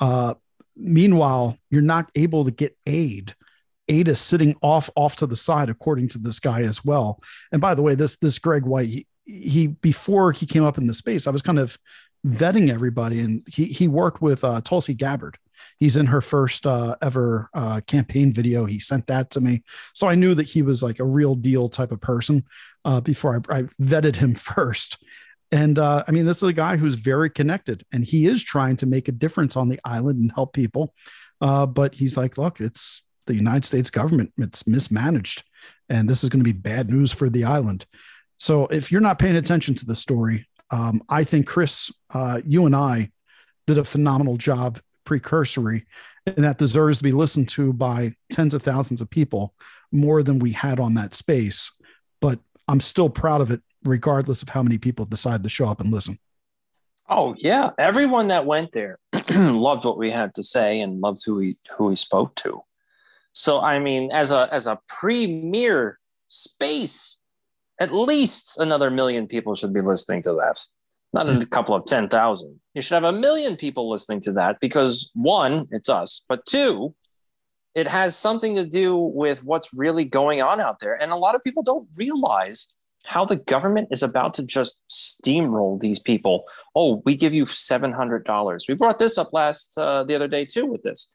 [0.00, 0.34] Uh,
[0.76, 3.34] meanwhile, you're not able to get aid.
[3.88, 7.20] Aid is sitting off off to the side, according to this guy as well.
[7.50, 10.86] And by the way, this this Greg White, he, he before he came up in
[10.86, 11.78] the space, I was kind of
[12.26, 15.38] vetting everybody, and he he worked with uh, Tulsi Gabbard
[15.78, 18.64] He's in her first uh, ever uh, campaign video.
[18.64, 19.62] He sent that to me.
[19.92, 22.44] So I knew that he was like a real deal type of person
[22.84, 25.02] uh, before I, I, vetted him first.
[25.50, 28.76] And uh, I mean, this is a guy who's very connected and he is trying
[28.76, 30.94] to make a difference on the island and help people.
[31.40, 35.44] Uh, but he's like, look, it's the United States government, it's mismanaged.
[35.88, 37.84] And this is going to be bad news for the island.
[38.38, 42.64] So if you're not paying attention to the story, um, I think Chris, uh, you
[42.64, 43.10] and I
[43.66, 45.84] did a phenomenal job precursory
[46.26, 49.54] and that deserves to be listened to by tens of thousands of people
[49.90, 51.72] more than we had on that space
[52.20, 55.80] but i'm still proud of it regardless of how many people decide to show up
[55.80, 56.18] and listen.
[57.08, 57.70] Oh yeah.
[57.78, 58.98] Everyone that went there
[59.34, 62.62] loved what we had to say and loved who we who we spoke to.
[63.34, 65.98] So i mean as a as a premier
[66.28, 67.18] space
[67.80, 70.64] at least another million people should be listening to that.
[71.14, 72.60] Not a couple of 10,000.
[72.74, 76.94] You should have a million people listening to that because one, it's us, but two,
[77.74, 81.00] it has something to do with what's really going on out there.
[81.00, 82.68] And a lot of people don't realize
[83.04, 86.44] how the government is about to just steamroll these people.
[86.74, 88.68] Oh, we give you $700.
[88.68, 91.10] We brought this up last, uh, the other day too with this.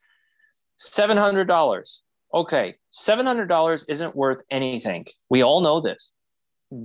[0.80, 2.02] $700.
[2.34, 5.06] Okay, $700 isn't worth anything.
[5.30, 6.12] We all know this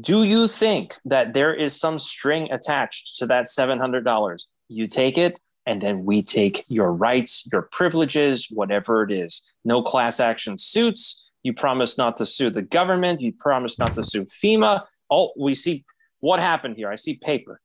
[0.01, 4.47] do you think that there is some string attached to that $700?
[4.69, 9.43] You take it, and then we take your rights, your privileges, whatever it is.
[9.65, 11.31] No class action suits.
[11.43, 13.21] You promise not to sue the government.
[13.21, 14.83] You promise not to sue FEMA.
[15.11, 15.85] Oh, we see
[16.21, 16.91] what happened here.
[16.91, 17.61] I see paper.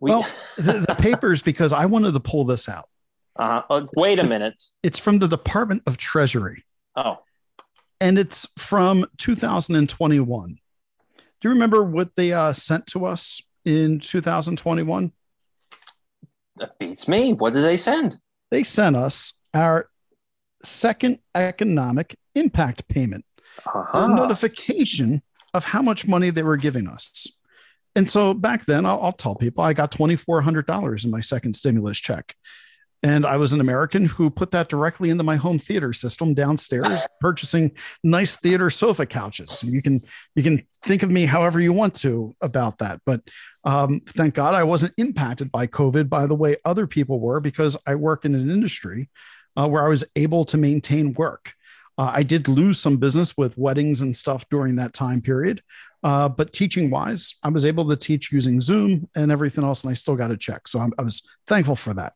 [0.00, 2.88] We- well, the, the papers, because I wanted to pull this out.
[3.38, 3.62] Uh-huh.
[3.68, 4.60] Uh, wait a minute.
[4.82, 6.64] It's from the Department of Treasury.
[6.96, 7.18] Oh.
[8.00, 10.48] And it's from 2021.
[10.48, 15.12] Do you remember what they uh, sent to us in 2021?
[16.56, 17.32] That beats me.
[17.32, 18.16] What did they send?
[18.50, 19.88] They sent us our
[20.62, 23.24] second economic impact payment,
[23.66, 23.98] uh-huh.
[23.98, 25.22] a notification
[25.54, 27.26] of how much money they were giving us.
[27.94, 31.98] And so back then, I'll, I'll tell people I got $2,400 in my second stimulus
[31.98, 32.34] check.
[33.02, 37.06] And I was an American who put that directly into my home theater system downstairs,
[37.20, 39.62] purchasing nice theater sofa couches.
[39.62, 40.00] You can
[40.34, 43.20] you can think of me however you want to about that, but
[43.64, 47.76] um, thank God I wasn't impacted by COVID by the way other people were because
[47.86, 49.10] I work in an industry
[49.56, 51.52] uh, where I was able to maintain work.
[51.98, 55.62] Uh, I did lose some business with weddings and stuff during that time period,
[56.02, 59.90] uh, but teaching wise, I was able to teach using Zoom and everything else, and
[59.90, 60.68] I still got a check.
[60.68, 62.12] So I'm, I was thankful for that.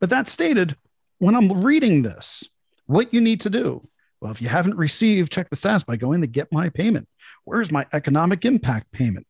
[0.00, 0.76] But that stated,
[1.18, 2.48] when I'm reading this,
[2.86, 3.82] what you need to do.
[4.20, 7.08] Well, if you haven't received, check the status by going to get my payment.
[7.44, 9.26] Where's my economic impact payment?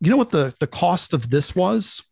[0.00, 2.02] You know what the, the cost of this was?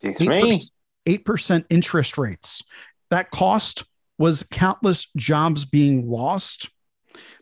[0.00, 0.70] It's 8%,
[1.06, 2.62] 8% interest rates.
[3.10, 3.84] That cost
[4.18, 6.68] was countless jobs being lost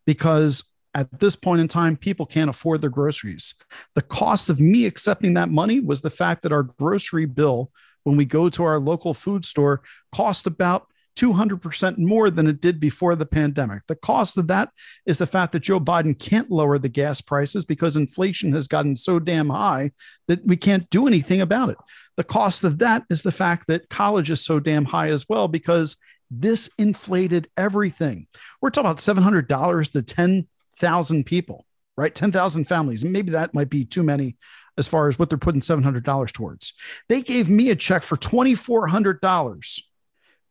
[0.05, 3.55] because at this point in time, people can't afford their groceries.
[3.95, 7.71] The cost of me accepting that money was the fact that our grocery bill
[8.07, 12.79] when we go to our local food store cost about 200% more than it did
[12.79, 13.81] before the pandemic.
[13.89, 14.69] The cost of that
[15.07, 18.95] is the fact that Joe Biden can't lower the gas prices because inflation has gotten
[18.95, 19.91] so damn high
[20.29, 21.79] that we can't do anything about it.
[22.17, 25.49] The cost of that is the fact that college is so damn high as well
[25.49, 25.97] because
[26.31, 28.29] this inflated everything.
[28.63, 32.15] We're talking about $700 to 10,000 people, right?
[32.15, 33.05] 10,000 families.
[33.05, 34.37] Maybe that might be too many
[34.79, 36.75] as far as what they're putting $700 towards.
[37.09, 39.83] They gave me a check for $2,400.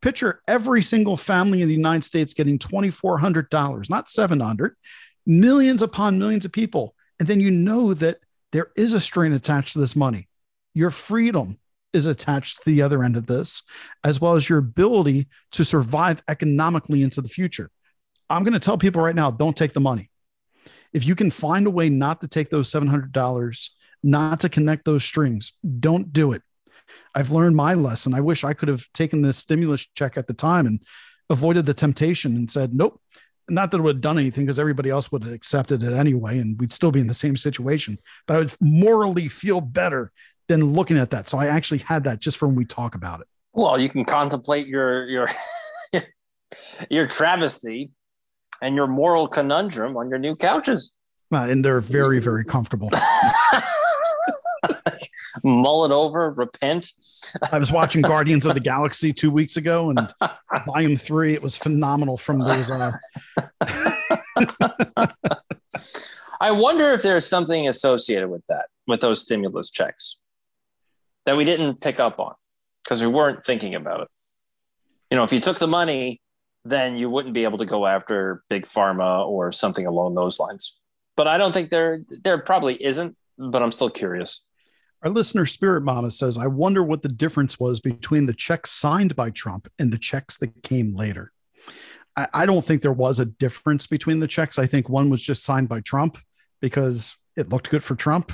[0.02, 4.76] Picture every single family in the United States getting $2,400, not 700,
[5.26, 6.96] millions upon millions of people.
[7.20, 8.20] And then you know that
[8.52, 10.28] there is a strain attached to this money.
[10.74, 11.58] Your freedom
[11.94, 13.64] is attached to the other end of this,
[14.04, 17.70] as well as your ability to survive economically into the future.
[18.30, 20.10] I'm going to tell people right now don't take the money.
[20.94, 23.70] If you can find a way not to take those $700,
[24.04, 26.42] not to connect those strings, don't do it.
[27.14, 28.14] I've learned my lesson.
[28.14, 30.82] I wish I could have taken the stimulus check at the time and
[31.30, 33.02] avoided the temptation and said, nope,
[33.50, 36.40] not that it would have done anything because everybody else would have accepted it anyway
[36.40, 40.12] and we'd still be in the same situation but i would morally feel better
[40.48, 43.22] than looking at that so i actually had that just from when we talk about
[43.22, 45.28] it Well, you can contemplate your your
[46.90, 47.92] your travesty
[48.62, 50.94] and your moral conundrum on your new couches.
[51.34, 52.90] Uh, and they're very very comfortable
[55.44, 56.92] Mull it over, repent.
[57.52, 60.14] i was watching guardians of the galaxy two weeks ago and
[60.66, 62.92] volume three it was phenomenal from those uh,
[66.40, 70.18] I wonder if there's something associated with that, with those stimulus checks
[71.26, 72.34] that we didn't pick up on
[72.84, 74.08] because we weren't thinking about it.
[75.10, 76.22] You know, if you took the money,
[76.64, 80.78] then you wouldn't be able to go after big pharma or something along those lines.
[81.16, 84.42] But I don't think there there probably isn't, but I'm still curious.
[85.06, 89.16] Our listener Spirit Mama says, I wonder what the difference was between the checks signed
[89.16, 91.32] by Trump and the checks that came later.
[92.18, 94.58] I, I don't think there was a difference between the checks.
[94.58, 96.18] I think one was just signed by Trump
[96.60, 98.34] because it looked good for Trump,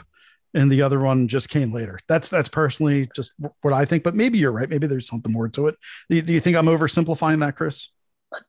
[0.53, 1.99] and the other one just came later.
[2.07, 4.03] That's that's personally just what I think.
[4.03, 4.69] But maybe you're right.
[4.69, 5.75] Maybe there's something more to it.
[6.09, 7.91] Do you, do you think I'm oversimplifying that, Chris?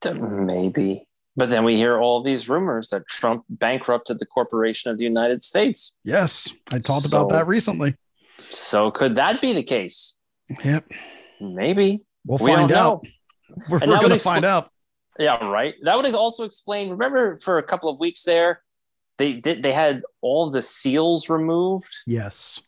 [0.05, 1.09] Uh, Maybe.
[1.35, 5.43] But then we hear all these rumors that Trump bankrupted the corporation of the United
[5.43, 5.97] States.
[6.05, 7.97] Yes, I talked So- about that recently.
[8.51, 10.17] So could that be the case?
[10.65, 10.91] Yep,
[11.41, 12.03] Maybe.
[12.27, 13.03] we'll We find out.
[13.05, 13.11] know.
[13.69, 14.71] We're, we're going to expl- find out.
[15.19, 15.75] Yeah, right.
[15.83, 16.89] That would also explain.
[16.91, 18.63] Remember, for a couple of weeks there,
[19.19, 19.63] they did.
[19.63, 21.95] They had all the seals removed.
[22.07, 22.63] Yes.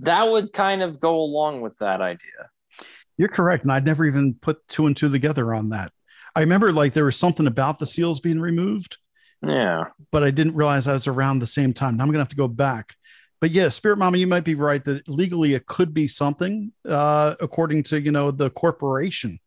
[0.00, 2.50] That would kind of go along with that idea.
[3.16, 3.62] You're correct.
[3.62, 5.92] And I'd never even put two and two together on that.
[6.34, 8.98] I remember like there was something about the seals being removed,
[9.46, 9.84] Yeah.
[10.10, 11.96] but I didn't realize that was around the same time.
[11.96, 12.96] Now I'm going to have to go back.
[13.44, 17.34] But yeah, Spirit Mama, you might be right that legally it could be something uh,
[17.42, 19.38] according to, you know, the corporation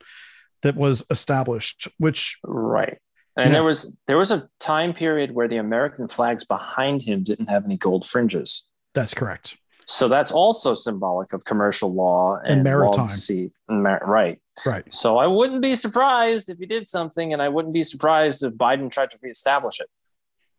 [0.61, 2.99] that was established, which Right.
[3.35, 3.53] And Yeah.
[3.53, 7.65] there was there was a time period where the American flags behind him didn't have
[7.65, 8.69] any gold fringes.
[8.93, 9.57] that's correct.
[9.87, 13.07] So that's also symbolic of commercial law And and, maritime.
[13.07, 14.39] sea- Mar- right.
[14.63, 14.85] Right.
[14.93, 18.53] So I wouldn't be surprised if he did something, and I wouldn't be surprised if
[18.53, 19.87] Biden tried to reestablish it.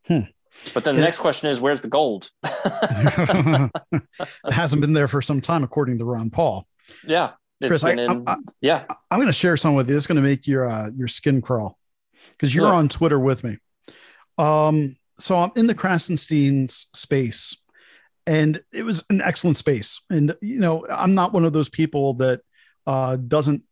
[0.09, 0.31] Hmm.
[0.75, 1.07] But then the Yeah.
[1.07, 2.31] next question is, where's the gold?
[2.45, 3.71] it
[4.53, 6.67] hasn't been there for some time, according to Ron Paul.
[7.05, 8.25] yeah, it's Chris, I- in.
[8.29, 9.97] I- yeah, I'm going to share some with you.
[9.97, 11.79] It's going to make your uh, your skin crawl
[12.33, 12.75] because you're Sure.
[12.75, 13.59] on Twitter with me.
[14.37, 17.57] Um, so I'm in the Krassenstein's space,
[18.27, 20.01] and it was an excellent space.
[20.11, 22.41] And you know, I'm not one of those people that
[22.87, 23.63] uh, doesn't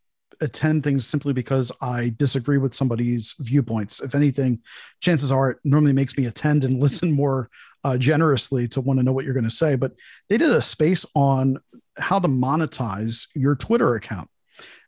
[0.40, 4.00] attend things simply because I disagree with somebody's viewpoints.
[4.00, 4.60] If anything,
[5.00, 7.50] chances are it normally makes me attend and listen more
[7.84, 9.76] uh, generously to want to know what you're going to say.
[9.76, 9.92] But
[10.28, 11.58] they did a space on
[11.98, 14.28] how to monetize your Twitter account.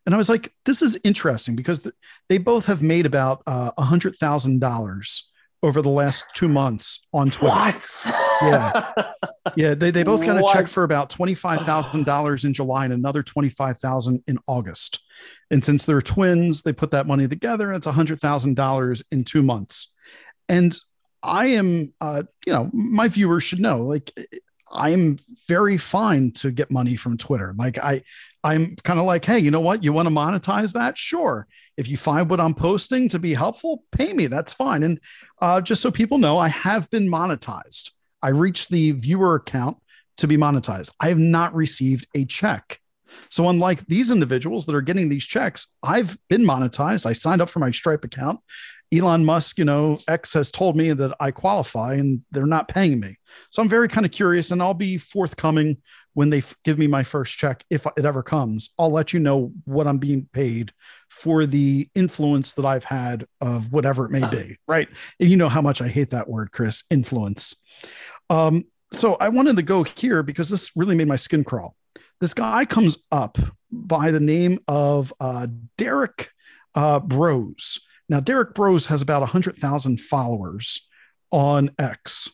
[0.04, 1.94] And I was like, this is interesting because th-
[2.28, 3.84] they both have made about uh, a
[4.16, 5.30] thousand dollars
[5.62, 7.54] over the last two months on Twitter.
[7.54, 8.24] what?
[8.42, 8.92] Yeah.
[9.56, 12.84] Yeah, they, they both got a check for about twenty five thousand dollars in July
[12.84, 15.00] and another twenty five thousand in August.
[15.50, 17.72] And since they're twins, they put that money together.
[17.72, 19.94] It's a hundred thousand dollars in two months.
[20.50, 20.78] And
[21.22, 24.12] I am, uh, you know, my viewers should know, like,
[24.70, 25.16] I am
[25.48, 27.54] very fine to get money from Twitter.
[27.56, 28.02] Like, I,
[28.44, 29.82] I'm kind of like, hey, you know what?
[29.82, 30.96] You want to monetize that?
[30.98, 31.46] Sure.
[31.76, 34.26] If you find what I'm posting to be helpful, pay me.
[34.26, 34.82] That's fine.
[34.82, 35.00] And
[35.40, 37.92] uh, just so people know, I have been monetized.
[38.22, 39.78] I reached the viewer account
[40.18, 40.90] to be monetized.
[41.00, 42.80] I have not received a check.
[43.30, 47.06] So, unlike these individuals that are getting these checks, I've been monetized.
[47.06, 48.40] I signed up for my Stripe account.
[48.92, 53.00] Elon Musk, you know, X has told me that I qualify and they're not paying
[53.00, 53.16] me.
[53.50, 55.78] So, I'm very kind of curious and I'll be forthcoming
[56.14, 58.70] when they give me my first check, if it ever comes.
[58.78, 60.72] I'll let you know what I'm being paid
[61.08, 64.58] for the influence that I've had of whatever it may be.
[64.66, 64.88] Right.
[65.20, 67.62] And you know how much I hate that word, Chris influence.
[68.30, 71.74] Um, so I wanted to go here because this really made my skin crawl.
[72.20, 73.38] This guy comes up
[73.70, 76.30] by the name of uh, Derrick
[76.74, 77.78] uh, Broze.
[78.08, 80.88] Now, Derrick Broze has about 100,000 followers
[81.30, 82.30] on X,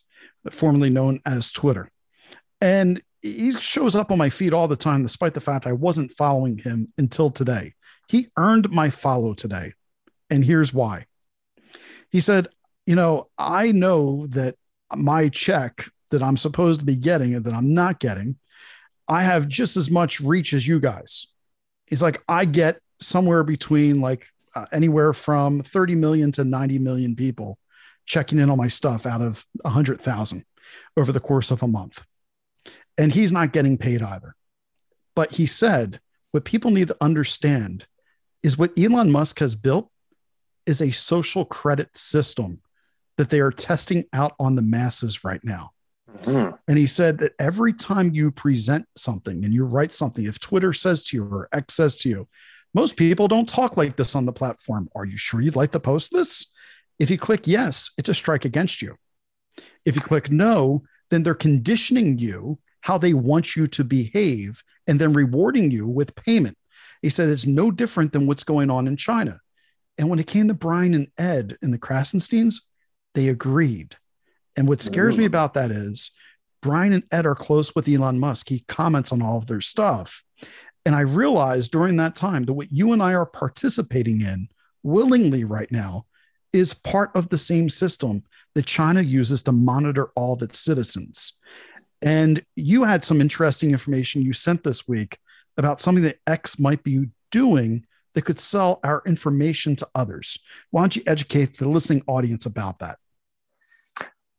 [0.50, 1.90] formerly known as Twitter.
[2.60, 6.12] And he shows up on my feed all the time, despite the fact I wasn't
[6.12, 7.74] following him until today.
[8.08, 9.72] He earned my follow today.
[10.30, 11.06] And here's why.
[12.10, 12.48] He said,
[12.86, 14.56] You know, I know that
[14.98, 18.36] my check that I'm supposed to be getting and that I'm not getting
[19.08, 21.26] I have just as much reach as you guys.
[21.86, 27.14] He's like, I get somewhere between like uh, anywhere from 30 million to 90 million
[27.14, 27.58] people
[28.06, 30.44] checking in on my stuff out of 100,000
[30.96, 32.04] over the course of a month.
[32.96, 34.34] And he's not getting paid either.
[35.14, 37.86] But he said, what people need to understand
[38.42, 39.90] is what Elon Musk has built
[40.66, 42.60] is a social credit system
[43.16, 45.70] that they are testing out on the masses right now.
[46.18, 46.54] Mm-hmm.
[46.68, 50.72] And he said that every time you present something and you write something, if Twitter
[50.72, 52.28] says to you or X says to you,
[52.72, 54.88] most people don't talk like this on the platform.
[54.94, 56.52] Are you sure you'd like to post this?
[56.98, 58.96] If you click yes, it's a strike against you.
[59.84, 65.00] If you click no, then they're conditioning you how they want you to behave and
[65.00, 66.56] then rewarding you with payment.
[67.02, 69.40] He said it's no different than what's going on in China.
[69.96, 72.62] And when it came to Brian and Ed and the Krassensteins,
[73.14, 73.96] they agreed.
[74.56, 76.12] And what scares me about that is
[76.62, 78.48] Brian and Ed are close with Elon Musk.
[78.48, 80.22] He comments on all of their stuff.
[80.86, 84.48] And I realized during that time that what you and I are participating in
[84.82, 86.06] willingly right now
[86.52, 88.22] is part of the same system
[88.54, 91.40] that China uses to monitor all of its citizens.
[92.02, 95.18] And you had some interesting information you sent this week
[95.56, 100.38] about something that X might be doing that could sell our information to others.
[100.70, 102.98] Why don't you educate the listening audience about that?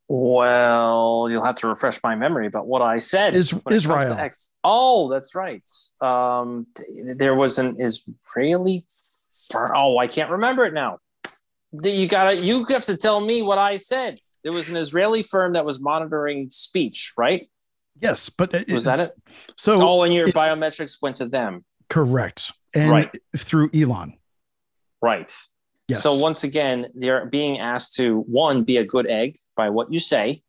[0.08, 3.34] Well, you'll have to refresh my memory about what I said.
[3.34, 4.30] Is Israel?
[4.64, 5.68] Oh, that's right.
[6.00, 6.68] Um,
[7.16, 8.86] there was an Israeli.
[9.52, 9.72] Firm.
[9.76, 10.98] Oh, I can't remember it now.
[11.84, 12.36] You gotta.
[12.36, 14.20] You have to tell me what I said.
[14.44, 17.50] There was an Israeli firm that was monitoring speech, right?
[18.00, 19.12] Yes, but it, was that it?
[19.56, 21.64] So, oh, and your it, biometrics went to them.
[21.90, 23.16] Correct, and right.
[23.38, 24.18] through Elon.
[25.02, 25.32] Right.
[25.88, 26.02] Yes.
[26.02, 30.00] So once again, they're being asked to one be a good egg by what you
[30.00, 30.42] say.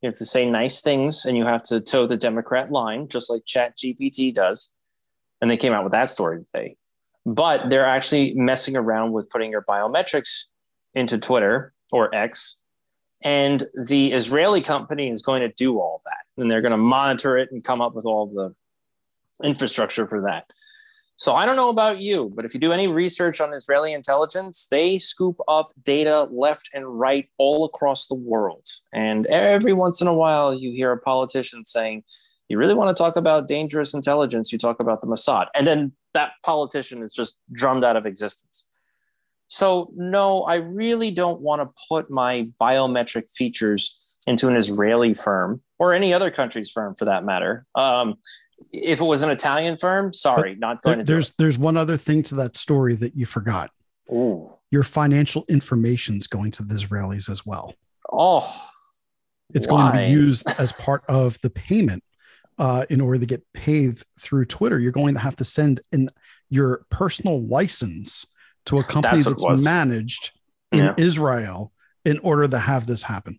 [0.00, 3.28] You have to say nice things, and you have to toe the Democrat line, just
[3.28, 4.72] like Chat GPT does.
[5.40, 6.76] And they came out with that story today.
[7.26, 10.44] But they're actually messing around with putting your biometrics
[10.94, 12.56] into Twitter or X.
[13.22, 16.40] And the Israeli company is going to do all that.
[16.40, 18.54] And they're going to monitor it and come up with all the
[19.46, 20.50] infrastructure for that.
[21.18, 24.68] So I don't know about you, but if you do any research on Israeli intelligence,
[24.70, 28.68] they scoop up data left and right all across the world.
[28.92, 32.04] And every once in a while, you hear a politician saying,
[32.48, 34.52] You really want to talk about dangerous intelligence?
[34.52, 35.46] You talk about the Mossad.
[35.56, 38.66] And then that politician is just drummed out of existence.
[39.48, 45.62] So, no, I really don't want to put my biometric features into an Israeli firm
[45.80, 47.66] or any other country's firm for that matter.
[47.74, 48.16] Um,
[48.72, 51.12] if it was an Italian firm, sorry, but not going there, to.
[51.12, 53.70] There's there's one other thing to that story that you forgot.
[54.10, 54.52] Ooh.
[54.70, 57.74] Your financial information is going to the Israelis as well.
[58.12, 58.46] Oh,
[59.54, 59.90] it's why?
[59.90, 62.02] going to be used as part of the payment.
[62.60, 66.10] Uh, in order to get paid through Twitter, you're going to have to send in
[66.50, 68.26] your personal license
[68.66, 70.32] to a company that's, that's managed
[70.72, 70.94] in yeah.
[70.96, 71.72] Israel
[72.04, 73.38] in order to have this happen.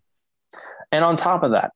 [0.90, 1.72] And on top of that,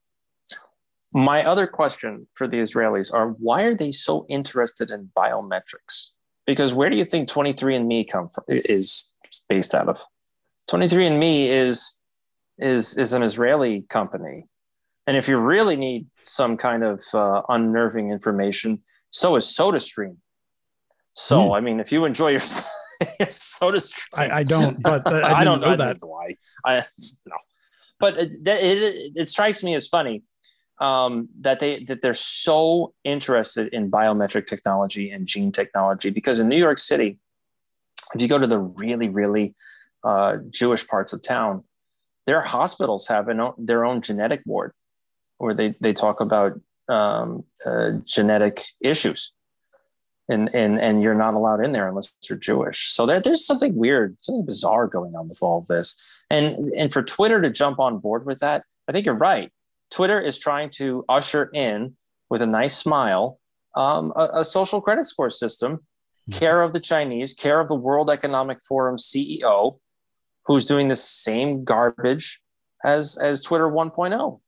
[1.15, 6.11] my other question for the Israelis are why are they so interested in biometrics?
[6.45, 9.15] Because where do you think 23andMe come from is
[9.49, 10.05] based out of?
[10.69, 12.01] 23andMe is
[12.59, 14.47] is is an Israeli company.
[15.07, 20.17] And if you really need some kind of uh, unnerving information, so is SodaStream.
[21.13, 21.57] So, mm.
[21.57, 22.41] I mean, if you enjoy your,
[23.21, 25.99] your SodaStream, I, I don't, but I, I, don't know, know that.
[26.01, 26.83] Why I
[27.27, 27.37] no,
[28.01, 30.23] but it, it, it strikes me as funny
[30.79, 36.49] um, that they that they're so interested in biometric technology and gene technology because in
[36.49, 37.19] New York City,
[38.15, 39.55] if you go to the really really
[40.03, 41.65] uh, Jewish parts of town,
[42.27, 44.73] their hospitals have an their own genetic ward
[45.39, 49.33] where they they talk about um, uh, genetic issues.
[50.27, 52.91] And, and and you're not allowed in there unless you're Jewish.
[52.95, 56.01] So there, there's something weird, something bizarre going on with all of this.
[56.31, 59.53] And and for Twitter to jump on board with that, I think you're right.
[59.91, 61.97] Twitter is trying to usher in
[62.31, 63.39] with a nice smile
[63.75, 66.39] um, a, a, social credit score system, mm-hmm.
[66.39, 69.79] care of the Chinese, care of the World Economic Forum CEO,
[70.47, 72.41] who's doing the same garbage
[72.85, 74.41] as as Twitter 1.0.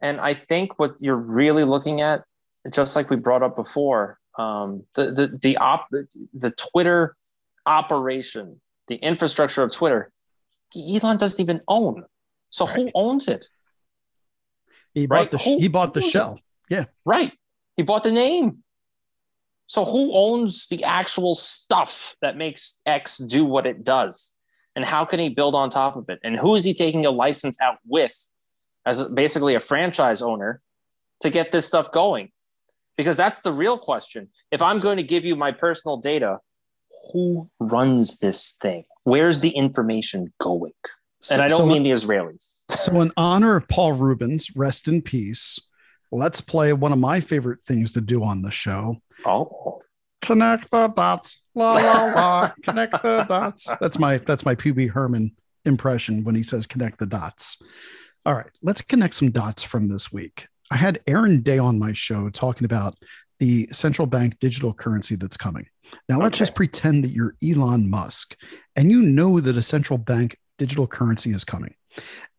[0.00, 2.24] And I think what you're really looking at,
[2.70, 7.16] just like we brought up before, um, the the the op the Twitter
[7.66, 10.12] operation, the infrastructure of Twitter,
[10.76, 12.04] Elon doesn't even own.
[12.50, 12.76] So right.
[12.76, 13.46] who owns it?
[14.94, 15.30] He right?
[15.30, 16.40] bought the who, he bought the shell.
[16.68, 16.84] Yeah.
[17.04, 17.32] Right.
[17.76, 18.62] He bought the name.
[19.66, 24.32] So who owns the actual stuff that makes X do what it does?
[24.76, 26.18] And how can he build on top of it?
[26.22, 28.28] And who is he taking a license out with
[28.84, 30.60] as basically a franchise owner
[31.20, 32.32] to get this stuff going?
[32.96, 34.28] Because that's the real question.
[34.50, 36.40] If I'm going to give you my personal data,
[37.12, 38.84] who runs this thing?
[39.04, 40.74] Where's the information going?
[41.22, 42.52] So, And I don't so- mean the Israelis.
[42.70, 45.60] so in honor of Paul Reubens, rest in peace.
[46.10, 48.96] Let's play one of my favorite things to do on the show.
[49.24, 49.80] Oh,
[50.20, 51.44] Connect the dots.
[51.54, 52.50] La la la.
[52.62, 53.74] connect the dots.
[53.80, 57.60] That's my that's my Pee-wee Herman impression when he says connect the dots.
[58.24, 60.46] All right, let's connect some dots from this week.
[60.70, 62.94] I had Aaron Day on my show talking about
[63.40, 65.66] the central bank digital currency that's coming.
[66.08, 66.38] Now let's Okay.
[66.42, 68.36] just pretend that you're Elon Musk
[68.76, 71.74] and you know that a central bank digital currency is coming.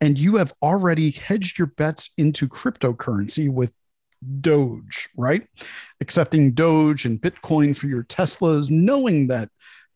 [0.02, 3.72] And you have already hedged your bets into cryptocurrency with
[4.42, 5.48] Doge, right?
[6.02, 9.50] Accepting Doge and Bitcoin for your Teslas, knowing that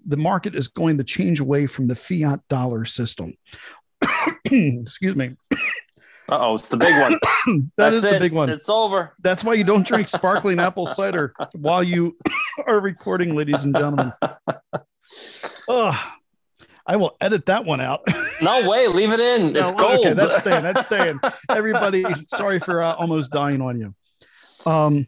[0.06, 3.34] the market is going to change away from the fiat dollar system.
[4.46, 5.36] Excuse me.
[6.32, 7.20] uh oh, it's the big one.
[7.78, 8.50] That That's is the big one.
[8.50, 9.14] It's over.
[9.22, 12.18] That's why you don't drink sparkling apple cider while you
[12.68, 14.12] are recording, ladies and gentlemen.
[15.70, 16.12] Ugh.
[16.88, 18.02] I will edit that one out.
[18.40, 19.54] No way, leave it in.
[19.54, 20.06] No, it's gold.
[20.06, 20.62] Okay, that's staying.
[20.62, 21.20] That's staying.
[21.50, 23.96] Everybody, sorry for uh, almost dying on you.
[24.72, 25.08] Um,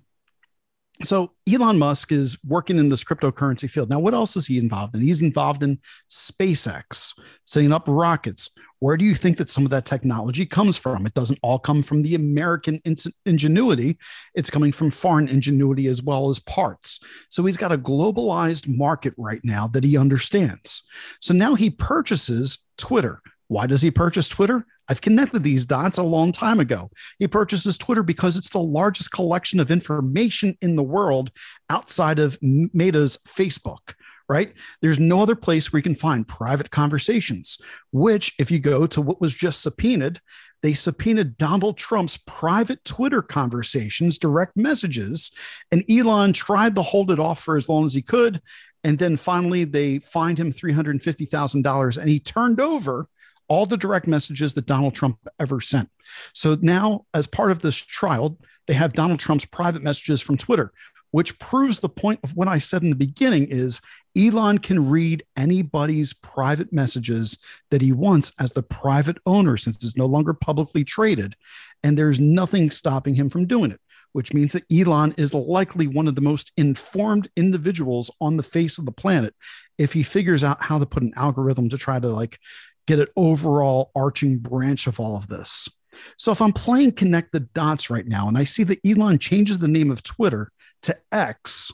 [1.04, 3.88] so Elon Musk is working in this cryptocurrency field.
[3.92, 5.02] Now, what else is he involved in?
[5.02, 5.78] He's involved in
[6.10, 7.14] SpaceX,
[7.46, 8.50] setting up rockets.
[8.80, 11.06] Where do you think that some of that technology comes from?
[11.06, 12.82] It doesn't all come from the American
[13.26, 13.98] ingenuity.
[14.34, 17.00] It's coming from foreign ingenuity as well as parts.
[17.30, 20.84] So he's got a globalized market right now that he understands.
[21.20, 23.22] So now he purchases Twitter.
[23.48, 24.66] Why does he purchase Twitter?
[24.88, 26.90] I've connected these dots a long time ago.
[27.20, 31.32] He purchases Twitter because it's the largest collection of information in the world
[31.70, 33.94] outside of Meta's Facebook,
[34.30, 34.54] right?
[34.82, 37.58] There's no other place where you can find private conversations,
[37.92, 40.22] which, if you go to what was just subpoenaed,
[40.62, 45.32] they subpoenaed Donald Trump's private Twitter conversations, direct messages,
[45.72, 48.42] and Elon tried to hold it off for as long as he could.
[48.84, 53.08] And then finally, they fined him $350,000 and he turned over
[53.48, 55.90] all the direct messages that Donald Trump ever sent.
[56.34, 60.72] So now, as part of this trial, they have Donald Trump's private messages from Twitter,
[61.12, 63.82] which proves the point of what I said in the beginning is
[64.18, 67.38] Elon can read anybody's private messages
[67.72, 71.36] that he wants as the private owner since it's no longer publicly traded.
[71.84, 73.80] And there's nothing stopping him from doing it,
[74.14, 78.78] which means that Elon is likely one of the most informed individuals on the face
[78.78, 79.34] of the planet
[79.78, 82.40] if he figures out how to put an algorithm to try to like
[82.88, 85.70] get an overall arching branch of all of this.
[86.18, 89.58] So if I'm playing connect the dots right now and I see that Elon changes
[89.58, 90.52] the name of Twitter
[90.84, 91.72] to X,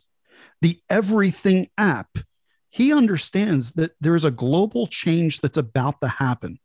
[0.61, 2.17] the everything app,
[2.69, 6.59] he understands that there's a global change that's about to happen.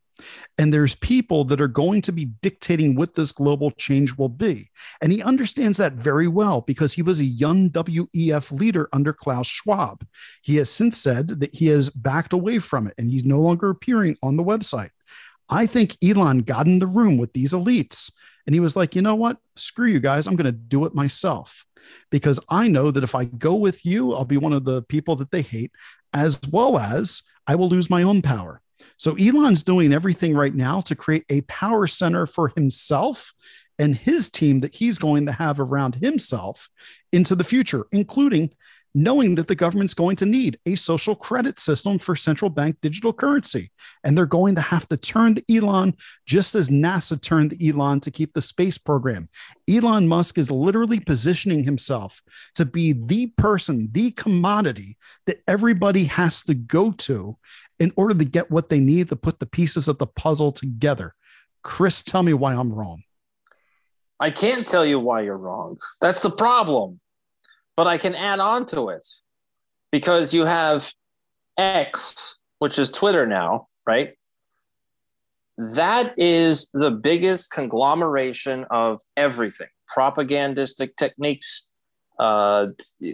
[0.59, 4.71] And there's people that are going to be dictating what this global change will be.
[5.01, 9.47] And he understands that very well because he was a young WEF leader under Klaus
[9.47, 10.05] Schwab.
[10.43, 13.71] He has since said that he has backed away from it and he's no longer
[13.71, 14.91] appearing on the website.
[15.49, 18.13] I think Elon got in the room with these elites
[18.47, 19.39] and he was like, you know what?
[19.57, 20.27] Screw you guys.
[20.27, 21.65] I'm going to do it myself
[22.11, 25.17] because I know that if I go with you, I'll be one of the people
[25.17, 25.73] that they hate,
[26.13, 28.61] as well as I will lose my own power.
[28.97, 33.33] So Elon's doing everything right now to create a power center for himself
[33.79, 36.69] and his team that he's going to have around himself
[37.13, 38.51] into the future, including
[38.95, 43.13] knowing that the government's going to need a social credit system for central bank digital
[43.13, 43.71] currency.
[44.03, 45.95] And they're going to have to turn the Elon
[46.27, 49.29] just as NASA turned the Elon to keep the space program.
[49.69, 52.21] Elon Musk is literally positioning himself
[52.57, 57.37] to be the person, the commodity that everybody has to go to
[57.79, 61.15] in order to get what they need to put the pieces of the puzzle together.
[61.63, 63.03] Chris, tell me why I'm wrong.
[64.19, 65.79] I can't tell you why you're wrong.
[66.01, 67.01] That's the problem.
[67.81, 69.07] But I can add on to it
[69.91, 70.93] because you have
[71.57, 74.19] X, which is Twitter now, right?
[75.57, 81.71] That is the biggest conglomeration of everything propagandistic techniques,
[82.19, 82.67] uh,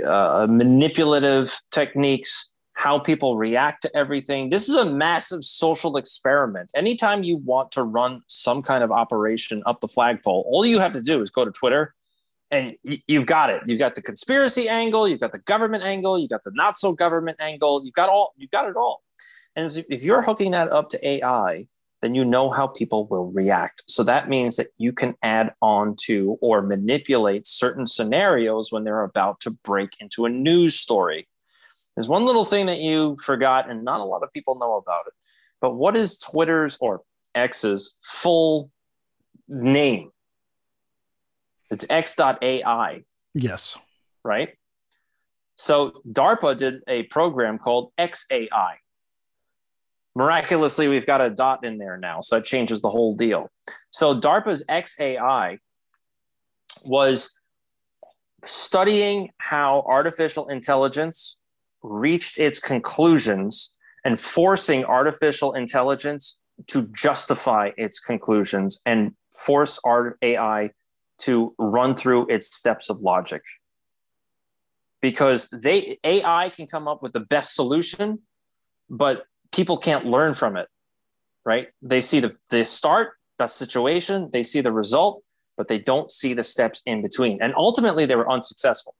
[0.04, 4.48] uh, manipulative techniques, how people react to everything.
[4.48, 6.72] This is a massive social experiment.
[6.74, 10.92] Anytime you want to run some kind of operation up the flagpole, all you have
[10.94, 11.94] to do is go to Twitter
[12.50, 13.62] and you've got it.
[13.66, 16.92] You've got the conspiracy angle, you've got the government angle, you've got the not so
[16.92, 19.02] government angle, you've got all, you've got it all.
[19.56, 21.66] And if you're hooking that up to AI,
[22.02, 23.82] then you know how people will react.
[23.88, 29.02] So that means that you can add on to or manipulate certain scenarios when they're
[29.02, 31.26] about to break into a news story.
[31.96, 35.06] There's one little thing that you forgot, and not a lot of people know about
[35.06, 35.14] it.
[35.62, 37.00] But what is Twitter's or
[37.34, 38.70] X's full
[39.48, 40.10] name?
[41.70, 43.02] It's X.AI.
[43.34, 43.76] Yes.
[44.24, 44.50] Right.
[45.56, 48.74] So DARPA did a program called XAI.
[50.14, 53.50] Miraculously, we've got a dot in there now, so it changes the whole deal.
[53.90, 55.58] So DARPA's XAI
[56.84, 57.38] was
[58.44, 61.36] studying how artificial intelligence
[61.82, 63.72] reached its conclusions
[64.04, 66.38] and forcing artificial intelligence
[66.68, 70.70] to justify its conclusions and force our AI
[71.18, 73.42] to run through its steps of logic.
[75.00, 78.20] Because they AI can come up with the best solution,
[78.88, 80.68] but people can't learn from it,
[81.44, 81.68] right?
[81.82, 85.22] They see the, the start, that situation, they see the result,
[85.56, 87.40] but they don't see the steps in between.
[87.40, 88.94] And ultimately, they were unsuccessful.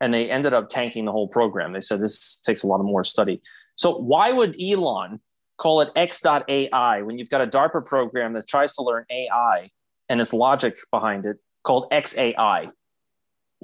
[0.00, 1.72] And they ended up tanking the whole program.
[1.72, 3.42] They said this takes a lot of more study.
[3.74, 5.20] So, why would Elon
[5.56, 9.70] call it X.AI when you've got a DARPA program that tries to learn AI
[10.08, 12.70] and its logic behind it called XAI?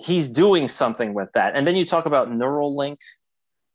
[0.00, 1.56] He's doing something with that.
[1.56, 2.98] And then you talk about Neuralink,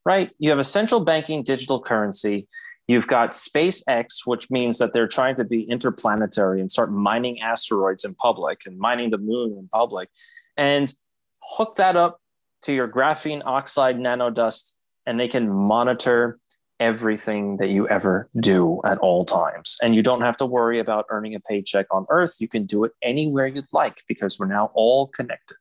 [0.05, 0.32] right?
[0.38, 2.47] You have a central banking digital currency
[2.89, 8.03] You've got SpaceX, which means that they're trying to be interplanetary and start mining asteroids
[8.03, 10.09] in public and mining the moon in public,
[10.57, 10.91] and
[11.39, 12.20] hook that up
[12.63, 14.74] to your graphene oxide nanodust,
[15.05, 16.39] and they can monitor
[16.80, 19.78] everything that you ever do at all times.
[19.82, 22.38] And you don't have to worry about earning a paycheck on Earth.
[22.40, 25.58] You can do it anywhere you'd like because we're now all connected.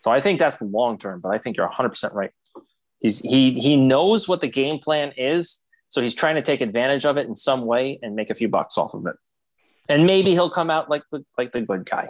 [0.00, 2.32] So I think that's the long term, but I think you're 100% right.
[3.00, 5.62] He's, he, he knows what the game plan is
[5.92, 8.48] so he's trying to take advantage of it in some way and make a few
[8.48, 9.14] bucks off of it.
[9.90, 12.08] And maybe he'll come out like the like the good guy.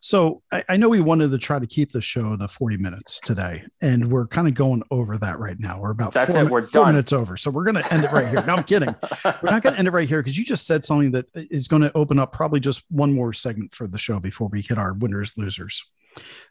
[0.00, 3.20] So I, I, know we wanted to try to keep the show to 40 minutes
[3.20, 5.80] today, and we're kind of going over that right now.
[5.80, 6.50] We're about that's four, it.
[6.50, 6.92] We're four done.
[6.92, 7.38] minutes over.
[7.38, 8.44] So we're going to end it right here.
[8.46, 8.94] No, I'm kidding.
[9.24, 11.68] We're not going to end it right here because you just said something that is
[11.68, 14.76] going to open up probably just one more segment for the show before we hit
[14.76, 15.82] our winners losers.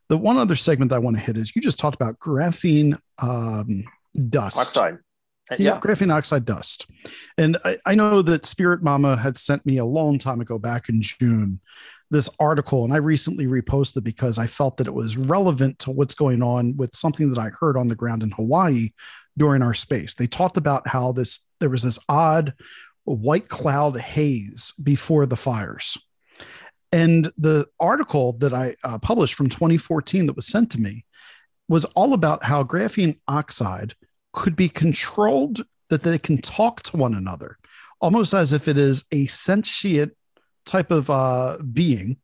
[0.10, 3.84] The one other segment I want to hit is you just talked about graphene um,
[4.30, 4.58] dust.
[4.58, 4.98] Oxide.
[5.52, 5.74] Uh, yeah.
[5.74, 6.88] yeah, graphene oxide dust.
[7.38, 10.88] And I, I, know that Spirit Mama had sent me a long time ago, back
[10.88, 11.60] in June,
[12.14, 16.14] this article, and I recently reposted because I felt that it was relevant to what's
[16.14, 18.92] going on with something that I heard on the ground in Hawaii
[19.36, 20.14] during our space.
[20.14, 22.54] They talked about how this there was this odd
[23.04, 25.98] white cloud haze before the fires.
[26.92, 31.06] And the article that I uh, published from 2014 that was sent to me
[31.68, 33.96] was all about how graphene oxide
[34.34, 37.58] could be controlled that they can talk to one another,
[38.00, 40.14] almost as if it is a sentient
[40.66, 42.18] type of uh, being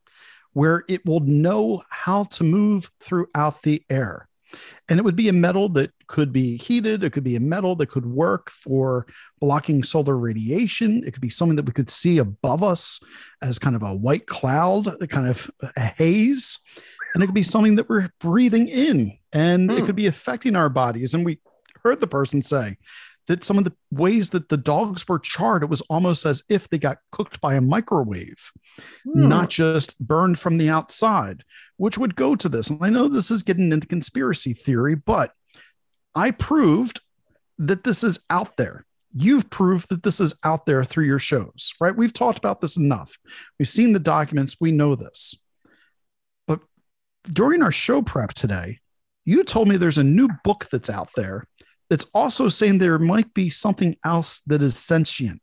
[0.52, 4.28] where it will know how to move throughout the air.
[4.88, 7.04] And it would be a metal that could be heated.
[7.04, 9.06] It could be a metal that could work for
[9.38, 11.04] blocking solar radiation.
[11.06, 12.98] It could be something that we could see above us
[13.40, 16.58] as kind of a white cloud, kind of a haze.
[17.14, 19.78] And it could be something that we're breathing in and hmm.
[19.78, 21.14] it could be affecting our bodies.
[21.14, 21.38] And we
[21.84, 22.76] heard the person say
[23.30, 26.68] that some of the ways that the dogs were charred, it was almost as if
[26.68, 28.50] they got cooked by a microwave,
[29.04, 29.28] hmm.
[29.28, 31.44] not just burned from the outside,
[31.76, 32.70] which would go to this.
[32.70, 35.30] And I know this is getting into conspiracy theory, but
[36.12, 37.02] I proved
[37.58, 38.84] that this is out there.
[39.14, 41.96] You've proved that this is out there through your shows, right?
[41.96, 43.16] We've talked about this enough.
[43.60, 44.56] We've seen the documents.
[44.60, 45.40] We know this.
[46.48, 46.62] But
[47.32, 48.80] during our show prep today,
[49.24, 51.44] you told me there's a new book that's out there
[51.90, 55.42] it's also saying there might be something else that is sentient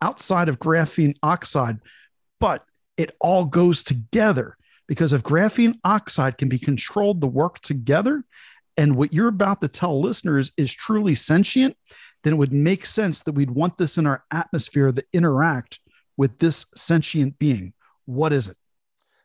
[0.00, 1.78] outside of graphene oxide,
[2.38, 2.64] but
[2.96, 8.24] it all goes together because if graphene oxide can be controlled to work together,
[8.76, 11.76] and what you're about to tell listeners is truly sentient,
[12.22, 15.80] then it would make sense that we'd want this in our atmosphere that interact
[16.16, 17.72] with this sentient being.
[18.06, 18.56] What is it?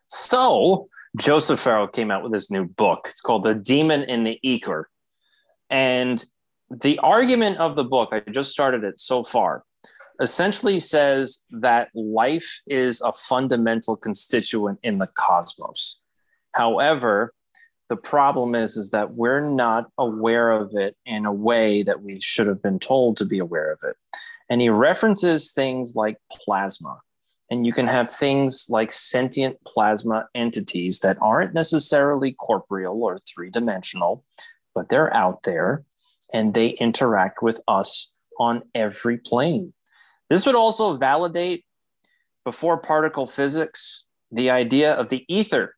[0.07, 3.05] So, Joseph Farrell came out with this new book.
[3.05, 4.89] It's called The Demon in the Ether.
[5.69, 6.23] And
[6.69, 9.63] the argument of the book, I just started it so far,
[10.19, 16.01] essentially says that life is a fundamental constituent in the cosmos.
[16.53, 17.33] However,
[17.89, 22.19] the problem is is that we're not aware of it in a way that we
[22.19, 23.95] should have been told to be aware of it.
[24.49, 26.99] And he references things like plasma.
[27.51, 33.51] And you can have things like sentient plasma entities that aren't necessarily corporeal or three
[33.51, 34.23] dimensional,
[34.73, 35.83] but they're out there
[36.33, 39.73] and they interact with us on every plane.
[40.29, 41.65] This would also validate
[42.43, 45.75] before particle physics the idea of the ether,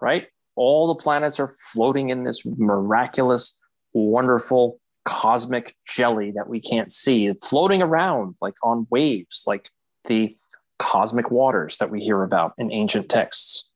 [0.00, 0.28] right?
[0.54, 3.58] All the planets are floating in this miraculous,
[3.92, 9.70] wonderful cosmic jelly that we can't see, floating around like on waves, like
[10.04, 10.36] the
[10.78, 13.70] cosmic waters that we hear about in ancient texts.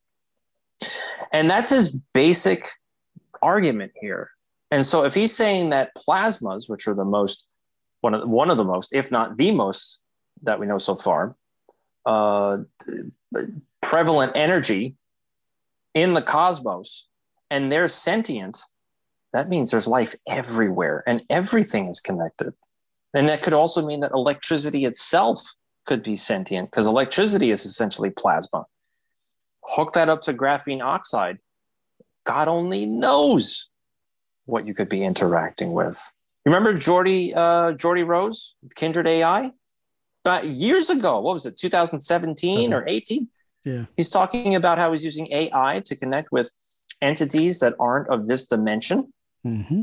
[1.33, 2.69] And that's his basic
[3.43, 4.31] argument here.
[4.71, 7.47] And so if he's saying that plasmas, which are the most
[8.01, 10.01] one of one of the most, if not the most
[10.43, 11.37] that we know so far,
[12.05, 12.59] uh,
[13.83, 14.97] prevalent energy
[15.95, 17.09] in the cosmos,
[17.51, 18.61] and they're sentient,
[19.33, 22.53] that means there's life everywhere and everything is connected.
[23.15, 25.55] And that could also mean that electricity itself
[25.87, 28.67] could be sentient because electricity is essentially plasma.
[29.63, 31.39] Hook that up to graphene oxide.
[32.25, 33.69] God only knows
[34.47, 36.13] what you could be interacting with.
[36.45, 39.53] Remember Jordy uh, Geordie Rose, Kindred AI?
[40.25, 43.29] About years ago, what was it, 2017 or 18?
[43.65, 43.85] Yeah.
[43.97, 46.51] He's talking about how he's using AI to connect with
[47.03, 49.13] entities that aren't of this dimension.
[49.45, 49.83] Mm-hmm.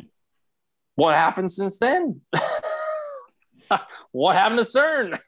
[0.95, 2.21] What happened since then?
[4.11, 5.19] what happened to CERN?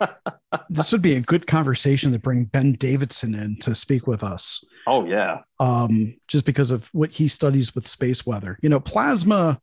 [0.68, 4.64] this would be a good conversation to bring Ben Davidson in to speak with us.
[4.86, 5.40] Oh yeah.
[5.60, 8.58] Um, just because of what he studies with space weather.
[8.62, 9.60] You know, plasma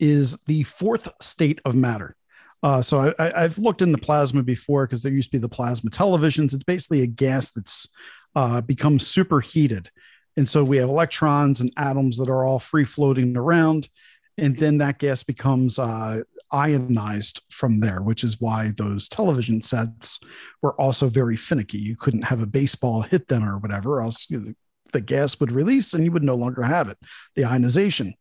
[0.00, 2.16] is the fourth state of matter.
[2.62, 5.48] Uh, so I, have looked in the plasma before because there used to be the
[5.48, 6.54] plasma televisions.
[6.54, 7.92] It's basically a gas that's
[8.34, 9.90] uh, become superheated,
[10.36, 13.90] and so we have electrons and atoms that are all free floating around,
[14.38, 20.20] and then that gas becomes uh, ionized from there, which is why those television sets
[20.62, 21.78] were also very finicky.
[21.78, 24.54] You couldn't have a baseball hit them or whatever, else you know,
[24.94, 26.96] the gas would release and you would no longer have it,
[27.34, 28.14] the ionization.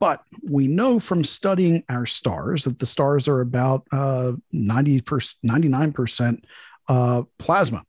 [0.00, 6.44] But we know from studying our stars that the stars are about uh, 90 99%
[6.88, 7.84] uh, plasma,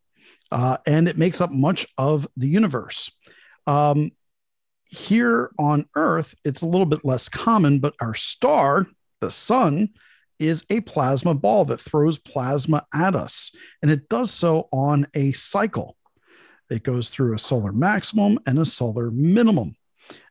[0.51, 3.11] uh, and it makes up much of the universe.
[3.67, 4.11] Um,
[4.85, 8.87] here on Earth, it's a little bit less common, but our star,
[9.21, 9.89] the sun,
[10.39, 15.31] is a plasma ball that throws plasma at us, and it does so on a
[15.33, 15.95] cycle.
[16.69, 19.73] It goes through a solar maximum and a solar minimum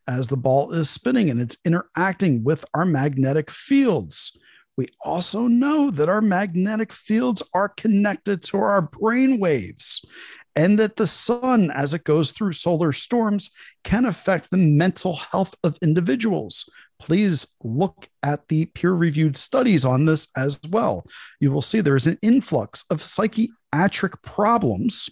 [0.06, 4.38] as the ball is spinning and it's interacting with our magnetic fields.
[4.76, 10.04] We also know that our magnetic fields are connected to our brain waves
[10.54, 13.50] and that the sun, as it goes through solar storms,
[13.84, 16.68] can affect the mental health of individuals.
[16.98, 21.06] Please look at the peer reviewed studies on this as well.
[21.38, 25.08] You will see there is an influx of psychiatric problems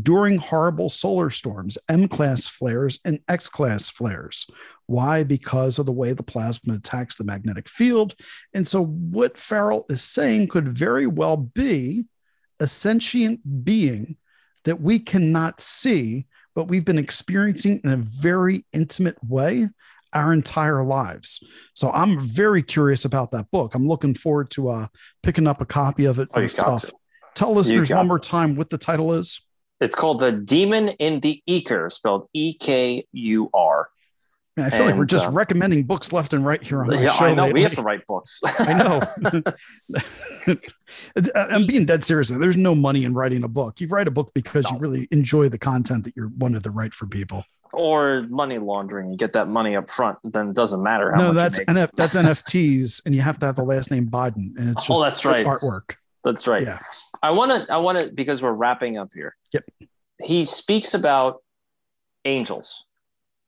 [0.00, 4.46] during horrible solar storms, M class flares, and X class flares.
[4.86, 5.22] Why?
[5.24, 8.14] Because of the way the plasma attacks the magnetic field.
[8.54, 12.06] And so, what Farrell is saying could very well be
[12.60, 14.16] a sentient being
[14.64, 19.68] that we cannot see, but we've been experiencing in a very intimate way
[20.12, 21.42] our entire lives.
[21.74, 23.74] So I'm very curious about that book.
[23.74, 24.86] I'm looking forward to uh,
[25.22, 26.90] picking up a copy of it oh, myself.
[27.34, 29.40] Tell listeners one more time what the title is.
[29.80, 33.88] It's called The Demon in the Ekur, spelled E K U R.
[34.58, 36.98] I feel and, like we're just uh, recommending books left and right here on the
[36.98, 37.24] yeah, show.
[37.24, 37.60] I know lately.
[37.60, 38.40] we have to write books.
[38.60, 39.00] I know.
[41.34, 42.28] I'm being dead serious.
[42.28, 43.80] There's no money in writing a book.
[43.80, 44.72] You write a book because no.
[44.72, 47.44] you really enjoy the content that you're wanted to write for people.
[47.72, 49.10] Or money laundering.
[49.12, 52.16] You get that money up front, then it doesn't matter how no, that's NF, that's
[52.16, 55.02] NFTs, and you have to have the last name Biden, and it's oh, just oh,
[55.02, 55.46] that's right.
[55.46, 55.94] artwork.
[56.24, 56.62] That's right.
[56.62, 56.80] Yeah.
[57.22, 57.72] I want to.
[57.72, 59.36] I want to because we're wrapping up here.
[59.52, 59.64] Yep.
[60.22, 61.42] He speaks about
[62.24, 62.84] angels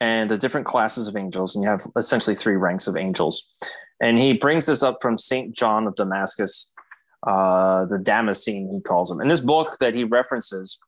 [0.00, 3.48] and the different classes of angels, and you have essentially three ranks of angels.
[4.00, 6.72] And he brings this up from Saint John of Damascus,
[7.24, 9.20] uh, the Damascene, he calls him.
[9.20, 10.80] And this book that he references,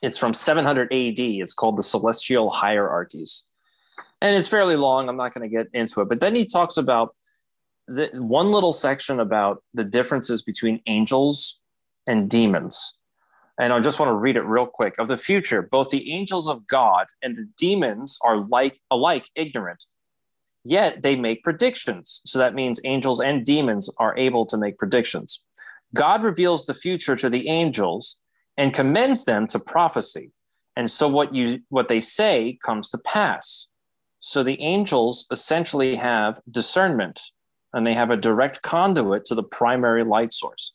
[0.00, 1.18] it's from 700 AD.
[1.18, 3.46] It's called the Celestial Hierarchies,
[4.22, 5.08] and it's fairly long.
[5.08, 7.14] I'm not going to get into it, but then he talks about
[7.86, 11.60] the, one little section about the differences between angels
[12.06, 12.97] and demons.
[13.58, 14.98] And I just want to read it real quick.
[14.98, 19.86] Of the future, both the angels of God and the demons are like alike ignorant.
[20.64, 22.20] Yet they make predictions.
[22.24, 25.42] So that means angels and demons are able to make predictions.
[25.94, 28.18] God reveals the future to the angels
[28.56, 30.32] and commends them to prophecy.
[30.76, 33.68] And so what you what they say comes to pass.
[34.20, 37.20] So the angels essentially have discernment
[37.72, 40.72] and they have a direct conduit to the primary light source.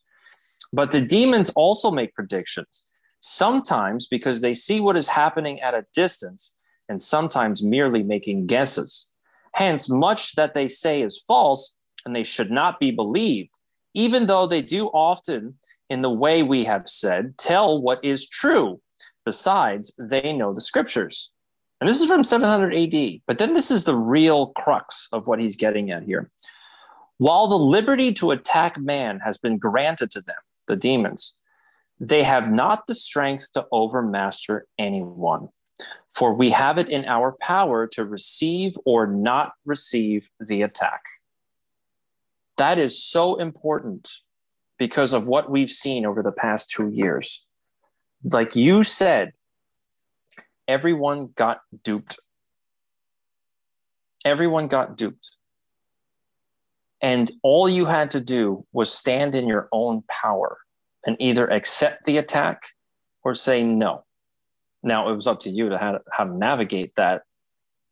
[0.74, 2.84] But the demons also make predictions,
[3.20, 6.56] sometimes because they see what is happening at a distance,
[6.90, 9.08] and sometimes merely making guesses.
[9.54, 13.52] Hence, much that they say is false and they should not be believed,
[13.94, 15.60] even though they do often,
[15.90, 18.82] in the way we have said, tell what is true.
[19.26, 21.30] Besides, they know the scriptures.
[21.80, 23.22] And this is from 700 AD.
[23.28, 26.32] But then this is the real crux of what he's getting at here.
[27.20, 30.36] While the liberty to attack man has been granted to them,
[30.68, 31.38] the demons,
[32.00, 35.50] they have not the strength to overmaster anyone.
[36.14, 41.02] For we have it in our power to receive or not receive the attack.
[42.58, 44.12] That is so important
[44.78, 47.46] because of what we've seen over the past two years.
[48.24, 49.34] Like you said,
[50.68, 52.20] everyone got duped.
[54.24, 55.38] Everyone got duped.
[57.04, 60.60] And all you had to do was stand in your own power
[61.06, 62.64] and either accept the attack
[63.24, 64.06] or say no.
[64.82, 67.24] Now it was up to you to how to, how to navigate that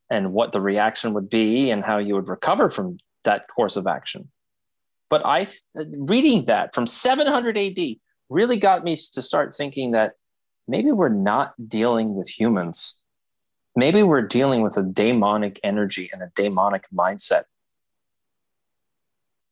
[0.09, 3.86] and what the reaction would be and how you would recover from that course of
[3.86, 4.30] action.
[5.09, 7.80] But I reading that from 700 AD
[8.30, 10.14] really got me to start thinking that
[10.70, 13.01] maybe we're not dealing with humans.
[13.76, 17.43] Maybe we're dealing with a demonic energy and a demonic mindset.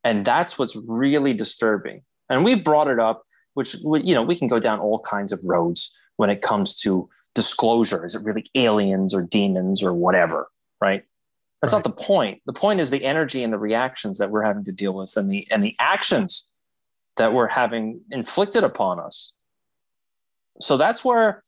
[0.04, 2.04] And that's what's really disturbing.
[2.30, 3.24] And we've brought it up,
[3.54, 7.10] which, you know, we can go down all kinds of roads when it comes to
[7.36, 8.06] disclosure.
[8.06, 10.48] Is it really aliens or demons or whatever?
[10.82, 11.04] Right.
[11.62, 11.80] That's right.
[11.80, 12.42] not the point.
[12.46, 15.30] The point is the energy and the reactions that we're having to deal with and
[15.32, 16.48] the and the actions
[17.18, 19.34] that we're having inflicted upon us.
[20.62, 21.42] So that's where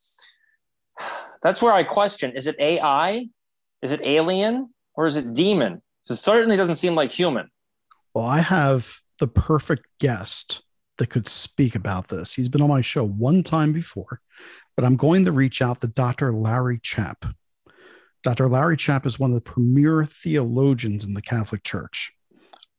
[1.44, 3.30] that's where I question is it AI?
[3.82, 5.82] Is it alien or is it demon?
[6.02, 7.50] So it certainly doesn't seem like human.
[8.14, 10.64] Well, I have the perfect guest
[10.98, 12.34] that could speak about this.
[12.34, 14.22] He's been on my show one time before,
[14.76, 16.34] but I'm going to reach out to Dr.
[16.34, 17.34] Larry Chapp.
[18.24, 18.48] Dr.
[18.48, 22.12] Larry Chapp is one of the premier theologians in the Catholic Church.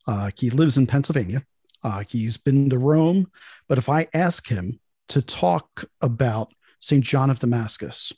[0.07, 1.45] Uh, he lives in Pennsylvania.
[1.83, 3.30] Uh, he's been to Rome.
[3.68, 4.78] But if I ask him
[5.09, 7.03] to talk about St.
[7.03, 8.12] John of Damascus,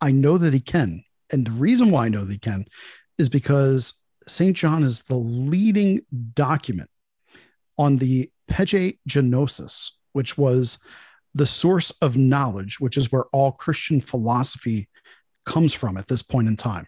[0.00, 1.04] I know that he can.
[1.30, 2.66] And the reason why I know that he can
[3.18, 4.56] is because St.
[4.56, 6.02] John is the leading
[6.34, 6.90] document
[7.76, 10.78] on the Pegegnosis, which was
[11.34, 14.88] the source of knowledge, which is where all Christian philosophy
[15.44, 16.86] comes from at this point in time.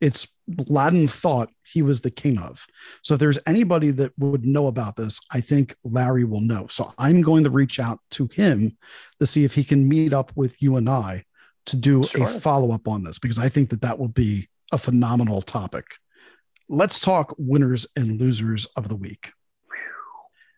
[0.00, 0.28] It's
[0.66, 2.66] Latin thought he was the king of.
[3.02, 6.68] So if there's anybody that would know about this, I think Larry will know.
[6.70, 8.76] So I'm going to reach out to him
[9.18, 11.24] to see if he can meet up with you and I
[11.66, 12.24] to do sure.
[12.24, 15.84] a follow up on this because I think that that will be a phenomenal topic.
[16.68, 19.32] Let's talk winners and losers of the week.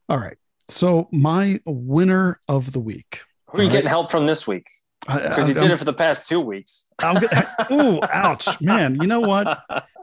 [0.09, 0.37] All right.
[0.69, 3.23] So my winner of the week.
[3.49, 3.73] Who are you right?
[3.73, 4.67] getting help from this week?
[5.07, 6.89] Because you did I'm, it for the past two weeks.
[6.99, 7.23] I'm
[7.73, 8.99] ooh, ouch, man!
[9.01, 9.63] You know what?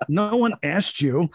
[0.10, 1.30] No one asked you.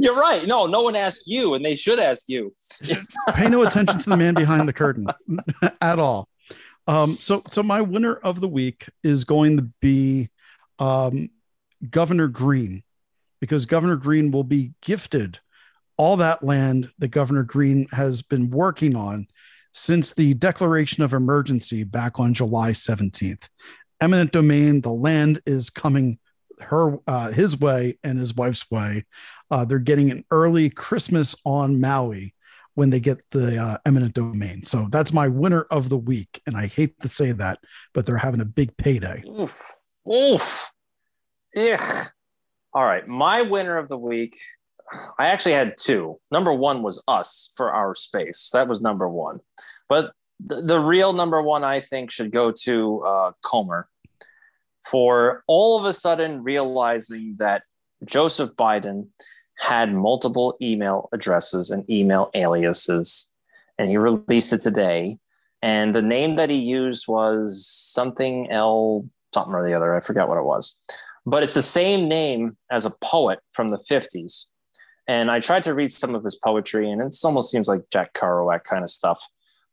[0.00, 0.46] You're right.
[0.46, 2.54] No, no one asked you, and they should ask you.
[3.34, 5.06] Pay no attention to the man behind the curtain
[5.80, 6.28] at all.
[6.86, 10.30] Um, so, so my winner of the week is going to be
[10.78, 11.28] um,
[11.90, 12.82] Governor Green,
[13.40, 15.40] because Governor Green will be gifted
[15.96, 19.26] all that land that Governor Green has been working on
[19.72, 23.48] since the declaration of emergency back on July 17th.
[24.00, 26.18] Eminent domain, the land is coming
[26.60, 29.04] her uh, his way and his wife's way.
[29.50, 32.34] Uh, they're getting an early Christmas on Maui
[32.74, 34.62] when they get the uh, eminent domain.
[34.62, 36.40] So that's my winner of the week.
[36.46, 37.58] And I hate to say that,
[37.92, 39.24] but they're having a big payday.
[39.26, 39.72] Oof.
[40.08, 40.70] Oof.
[41.56, 42.06] Ugh.
[42.72, 43.06] All right.
[43.06, 44.36] My winner of the week
[45.18, 46.18] I actually had two.
[46.30, 48.50] Number one was us for our space.
[48.52, 49.40] That was number one.
[49.88, 50.12] But
[50.44, 53.88] the, the real number one, I think, should go to uh, Comer
[54.88, 57.62] for all of a sudden realizing that
[58.04, 59.08] Joseph Biden
[59.58, 63.32] had multiple email addresses and email aliases,
[63.76, 65.18] and he released it today.
[65.60, 69.94] And the name that he used was something L something or the other.
[69.94, 70.80] I forget what it was.
[71.28, 74.46] But it's the same name as a poet from the 50s
[75.08, 78.12] and I tried to read some of his poetry, and it almost seems like Jack
[78.12, 79.26] Kerouac kind of stuff.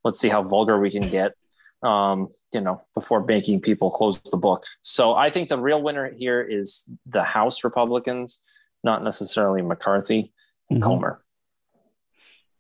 [0.06, 1.34] Let's see how vulgar we can get,
[1.84, 4.64] um, you know, before making people close the book.
[4.82, 8.40] So I think the real winner here is the House Republicans,
[8.82, 10.32] not necessarily McCarthy
[10.70, 10.90] and mm-hmm.
[10.90, 11.20] Comer.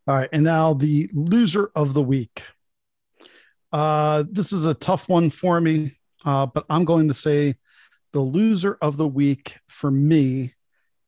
[0.08, 2.44] All right, and now the loser of the week.
[3.72, 7.56] Uh, this is a tough one for me, uh, but I'm going to say
[8.16, 10.54] the loser of the week for me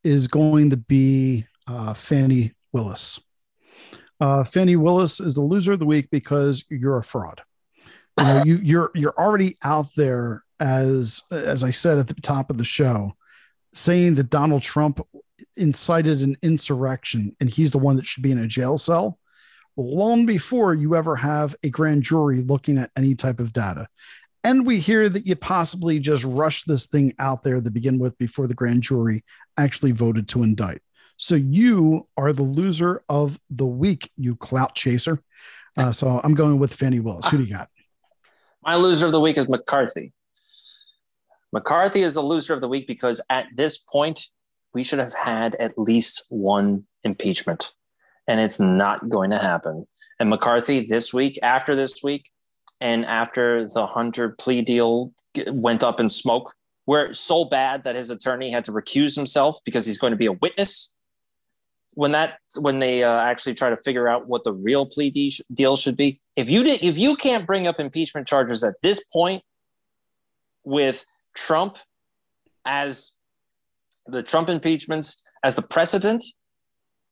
[0.03, 3.21] is going to be uh, Fani Willis.
[4.19, 7.41] Uh, Fani Willis is the loser of the week because you're a fraud.
[8.17, 12.49] You know, you, you're you're already out there as as I said at the top
[12.49, 13.13] of the show,
[13.73, 14.99] saying that Donald Trump
[15.55, 19.17] incited an insurrection and he's the one that should be in a jail cell
[19.77, 23.87] long before you ever have a grand jury looking at any type of data.
[24.43, 28.17] And we hear that you possibly just rushed this thing out there to begin with
[28.17, 29.23] before the grand jury
[29.57, 30.81] actually voted to indict.
[31.17, 35.21] So you are the loser of the week, you clout chaser.
[35.77, 37.27] Uh, so I'm going with Fani Willis.
[37.29, 37.69] Who do you got?
[38.63, 40.13] My loser of the week is McCarthy.
[41.51, 44.27] McCarthy is the loser of the week because at this point,
[44.73, 47.71] we should have had at least one impeachment,
[48.27, 49.87] and it's not going to happen.
[50.19, 52.29] And McCarthy this week, after this week,
[52.79, 55.13] and after the Hunter plea deal
[55.47, 56.53] went up in smoke,
[56.85, 60.27] where so bad that his attorney had to recuse himself because he's going to be
[60.27, 60.93] a witness.
[61.93, 65.43] When that when they uh, actually try to figure out what the real plea de-
[65.51, 69.03] deal should be, if you did, if you can't bring up impeachment charges at this
[69.03, 69.43] point
[70.63, 71.79] with Trump
[72.65, 73.13] as
[74.05, 76.23] the Trump impeachments as the precedent,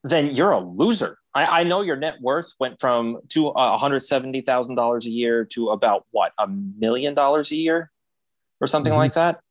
[0.03, 1.17] then you're a loser.
[1.35, 6.05] I, I know your net worth went from to uh, $170,000 a year to about
[6.11, 7.91] what, a million dollars a year
[8.61, 8.99] or something mm-hmm.
[8.99, 9.41] like that.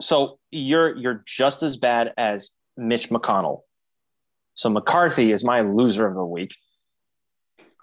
[0.00, 3.60] So you're you're just as bad as Mitch McConnell.
[4.54, 6.54] So McCarthy is my loser of the week.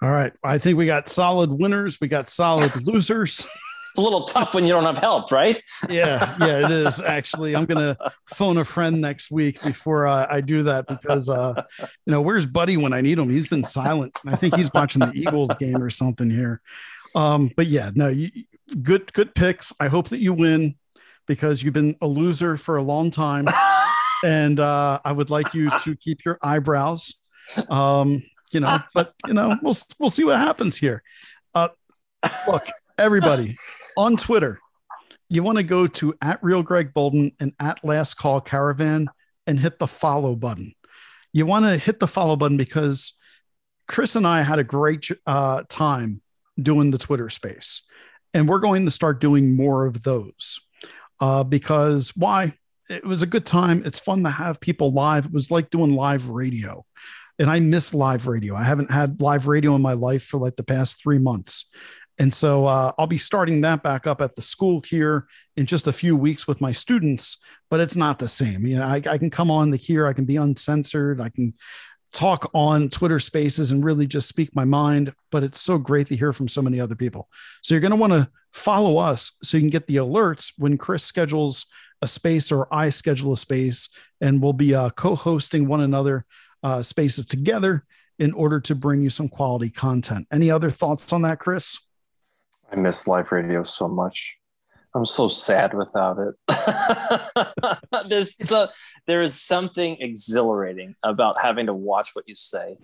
[0.02, 0.32] All right.
[0.44, 2.00] I think we got solid winners.
[2.00, 3.46] We got solid losers
[3.94, 5.62] it's a little tough when you don't have help, right?
[5.88, 7.56] yeah, yeah, it is actually.
[7.56, 11.88] I'm gonna phone a friend next week before uh, I do that because uh, you
[12.08, 13.30] know where's Buddy when I need him?
[13.30, 14.18] He's been silent.
[14.26, 16.60] I think he's watching the Eagles game or something here.
[17.16, 18.32] Um, but yeah, no, you,
[18.82, 19.72] good good picks.
[19.80, 20.74] I hope that you win
[21.28, 23.48] because you've been a loser for a long time,
[24.26, 27.14] and uh, I would like you to keep your eyebrows.
[27.70, 31.04] Um, you know, but you know, we'll we'll see what happens here.
[31.54, 31.70] Uh,
[32.48, 32.64] look,
[32.98, 33.54] everybody
[33.98, 34.60] on Twitter,
[35.30, 39.10] you want to go to at real Greg Boulden and at last call caravan
[39.48, 40.74] and hit the follow button.
[41.32, 43.14] You want to hit the follow button because
[43.88, 46.22] Chris and I had a great uh, time
[46.62, 47.82] doing the Twitter space,
[48.34, 50.60] and we're going to start doing more of those.
[51.20, 52.54] Uh, because why?
[52.90, 53.84] It was a good time.
[53.86, 55.26] It's fun to have people live.
[55.26, 56.86] It was like doing live radio.
[57.40, 58.56] And I miss live radio.
[58.56, 61.72] I haven't had live radio in my life for like the past three months.
[62.20, 65.88] And so uh, I'll be starting that back up at the school here in just
[65.88, 67.38] a few weeks with my students,
[67.70, 68.66] but it's not the same.
[68.68, 71.54] You know, I, I can come on the here, I can be uncensored, I can
[72.12, 76.16] talk on Twitter spaces and really just speak my mind, but it's so great to
[76.16, 77.28] hear from so many other people.
[77.62, 80.78] So you're going to want to follow us so you can get the alerts when
[80.78, 81.66] Chris schedules
[82.04, 83.90] a space or I schedule a space,
[84.22, 86.26] and we'll be uh, co hosting one another
[86.62, 87.86] uh, spaces together
[88.20, 90.28] in order to bring you some quality content.
[90.32, 91.80] Any other thoughts on that, Chris?
[92.74, 94.38] I miss live radio so much.
[94.96, 96.34] I'm so sad without it.
[98.10, 98.72] There's the,
[99.06, 102.78] there is something exhilarating about having to watch what you say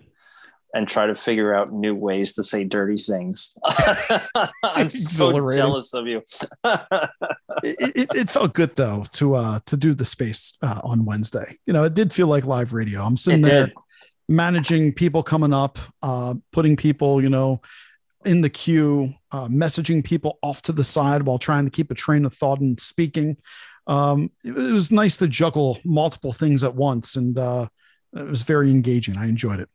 [0.72, 3.52] and try to figure out new ways to say dirty things.
[4.62, 6.22] I'm so jealous of you.
[6.64, 11.58] it, it, it, felt good though to uh to do the space uh, on Wednesday.
[11.66, 13.02] You know, it did feel like live radio.
[13.02, 13.74] I'm sitting it there did.
[14.28, 17.60] managing people coming up, uh, putting people, you know,
[18.24, 21.94] in the queue, uh, messaging people off to the side while trying to keep a
[21.94, 23.36] train of thought and speaking.
[23.86, 27.68] Um, it, it, was nice to juggle multiple things at once, and uh,
[28.14, 29.16] it was very engaging.
[29.16, 29.68] I enjoyed it.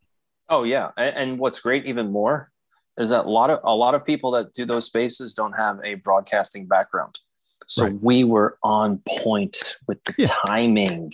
[0.47, 2.51] Oh yeah, and, and, what's great even more
[2.97, 5.79] is that a lot of a lot of people that do those spaces don't have
[5.83, 7.19] a broadcasting background,
[7.67, 8.01] so right.
[8.01, 10.27] we were on point with the yeah.
[10.45, 11.11] timing.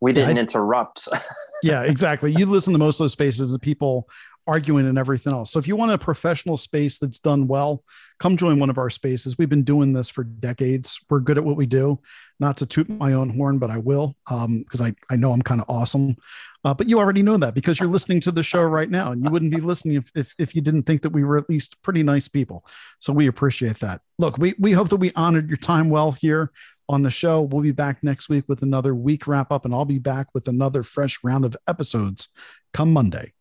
[0.00, 1.08] We didn't yeah, I, interrupt.
[1.62, 2.32] yeah, exactly.
[2.32, 4.06] You listen to most of those spaces, and people
[4.46, 5.52] arguing and everything else.
[5.52, 7.82] So if you want a professional space that's done well,
[8.18, 9.38] come join one of our spaces.
[9.38, 11.00] We've been doing this for decades.
[11.08, 12.00] We're good at what we do.
[12.40, 15.42] Not to toot my own horn, but I will because um, I, I know I'm
[15.42, 16.16] kind of awesome.
[16.64, 19.22] Uh, but you already know that because you're listening to the show right now, and
[19.22, 21.82] you wouldn't be listening if, if, if you didn't think that we were at least
[21.82, 22.64] pretty nice people.
[22.98, 24.00] So we appreciate that.
[24.18, 26.50] Look, we, we hope that we honored your time well here
[26.88, 27.42] on the show.
[27.42, 30.48] We'll be back next week with another week wrap up, and I'll be back with
[30.48, 32.28] another fresh round of episodes
[32.72, 33.33] come Monday.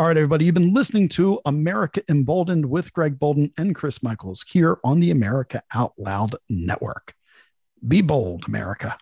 [0.00, 4.46] All right, everybody, you've been listening to America Emboldened with Greg Boulden and Chris Michaels
[4.48, 7.12] here on the America Out Loud Network.
[7.86, 8.96] Be bold, America.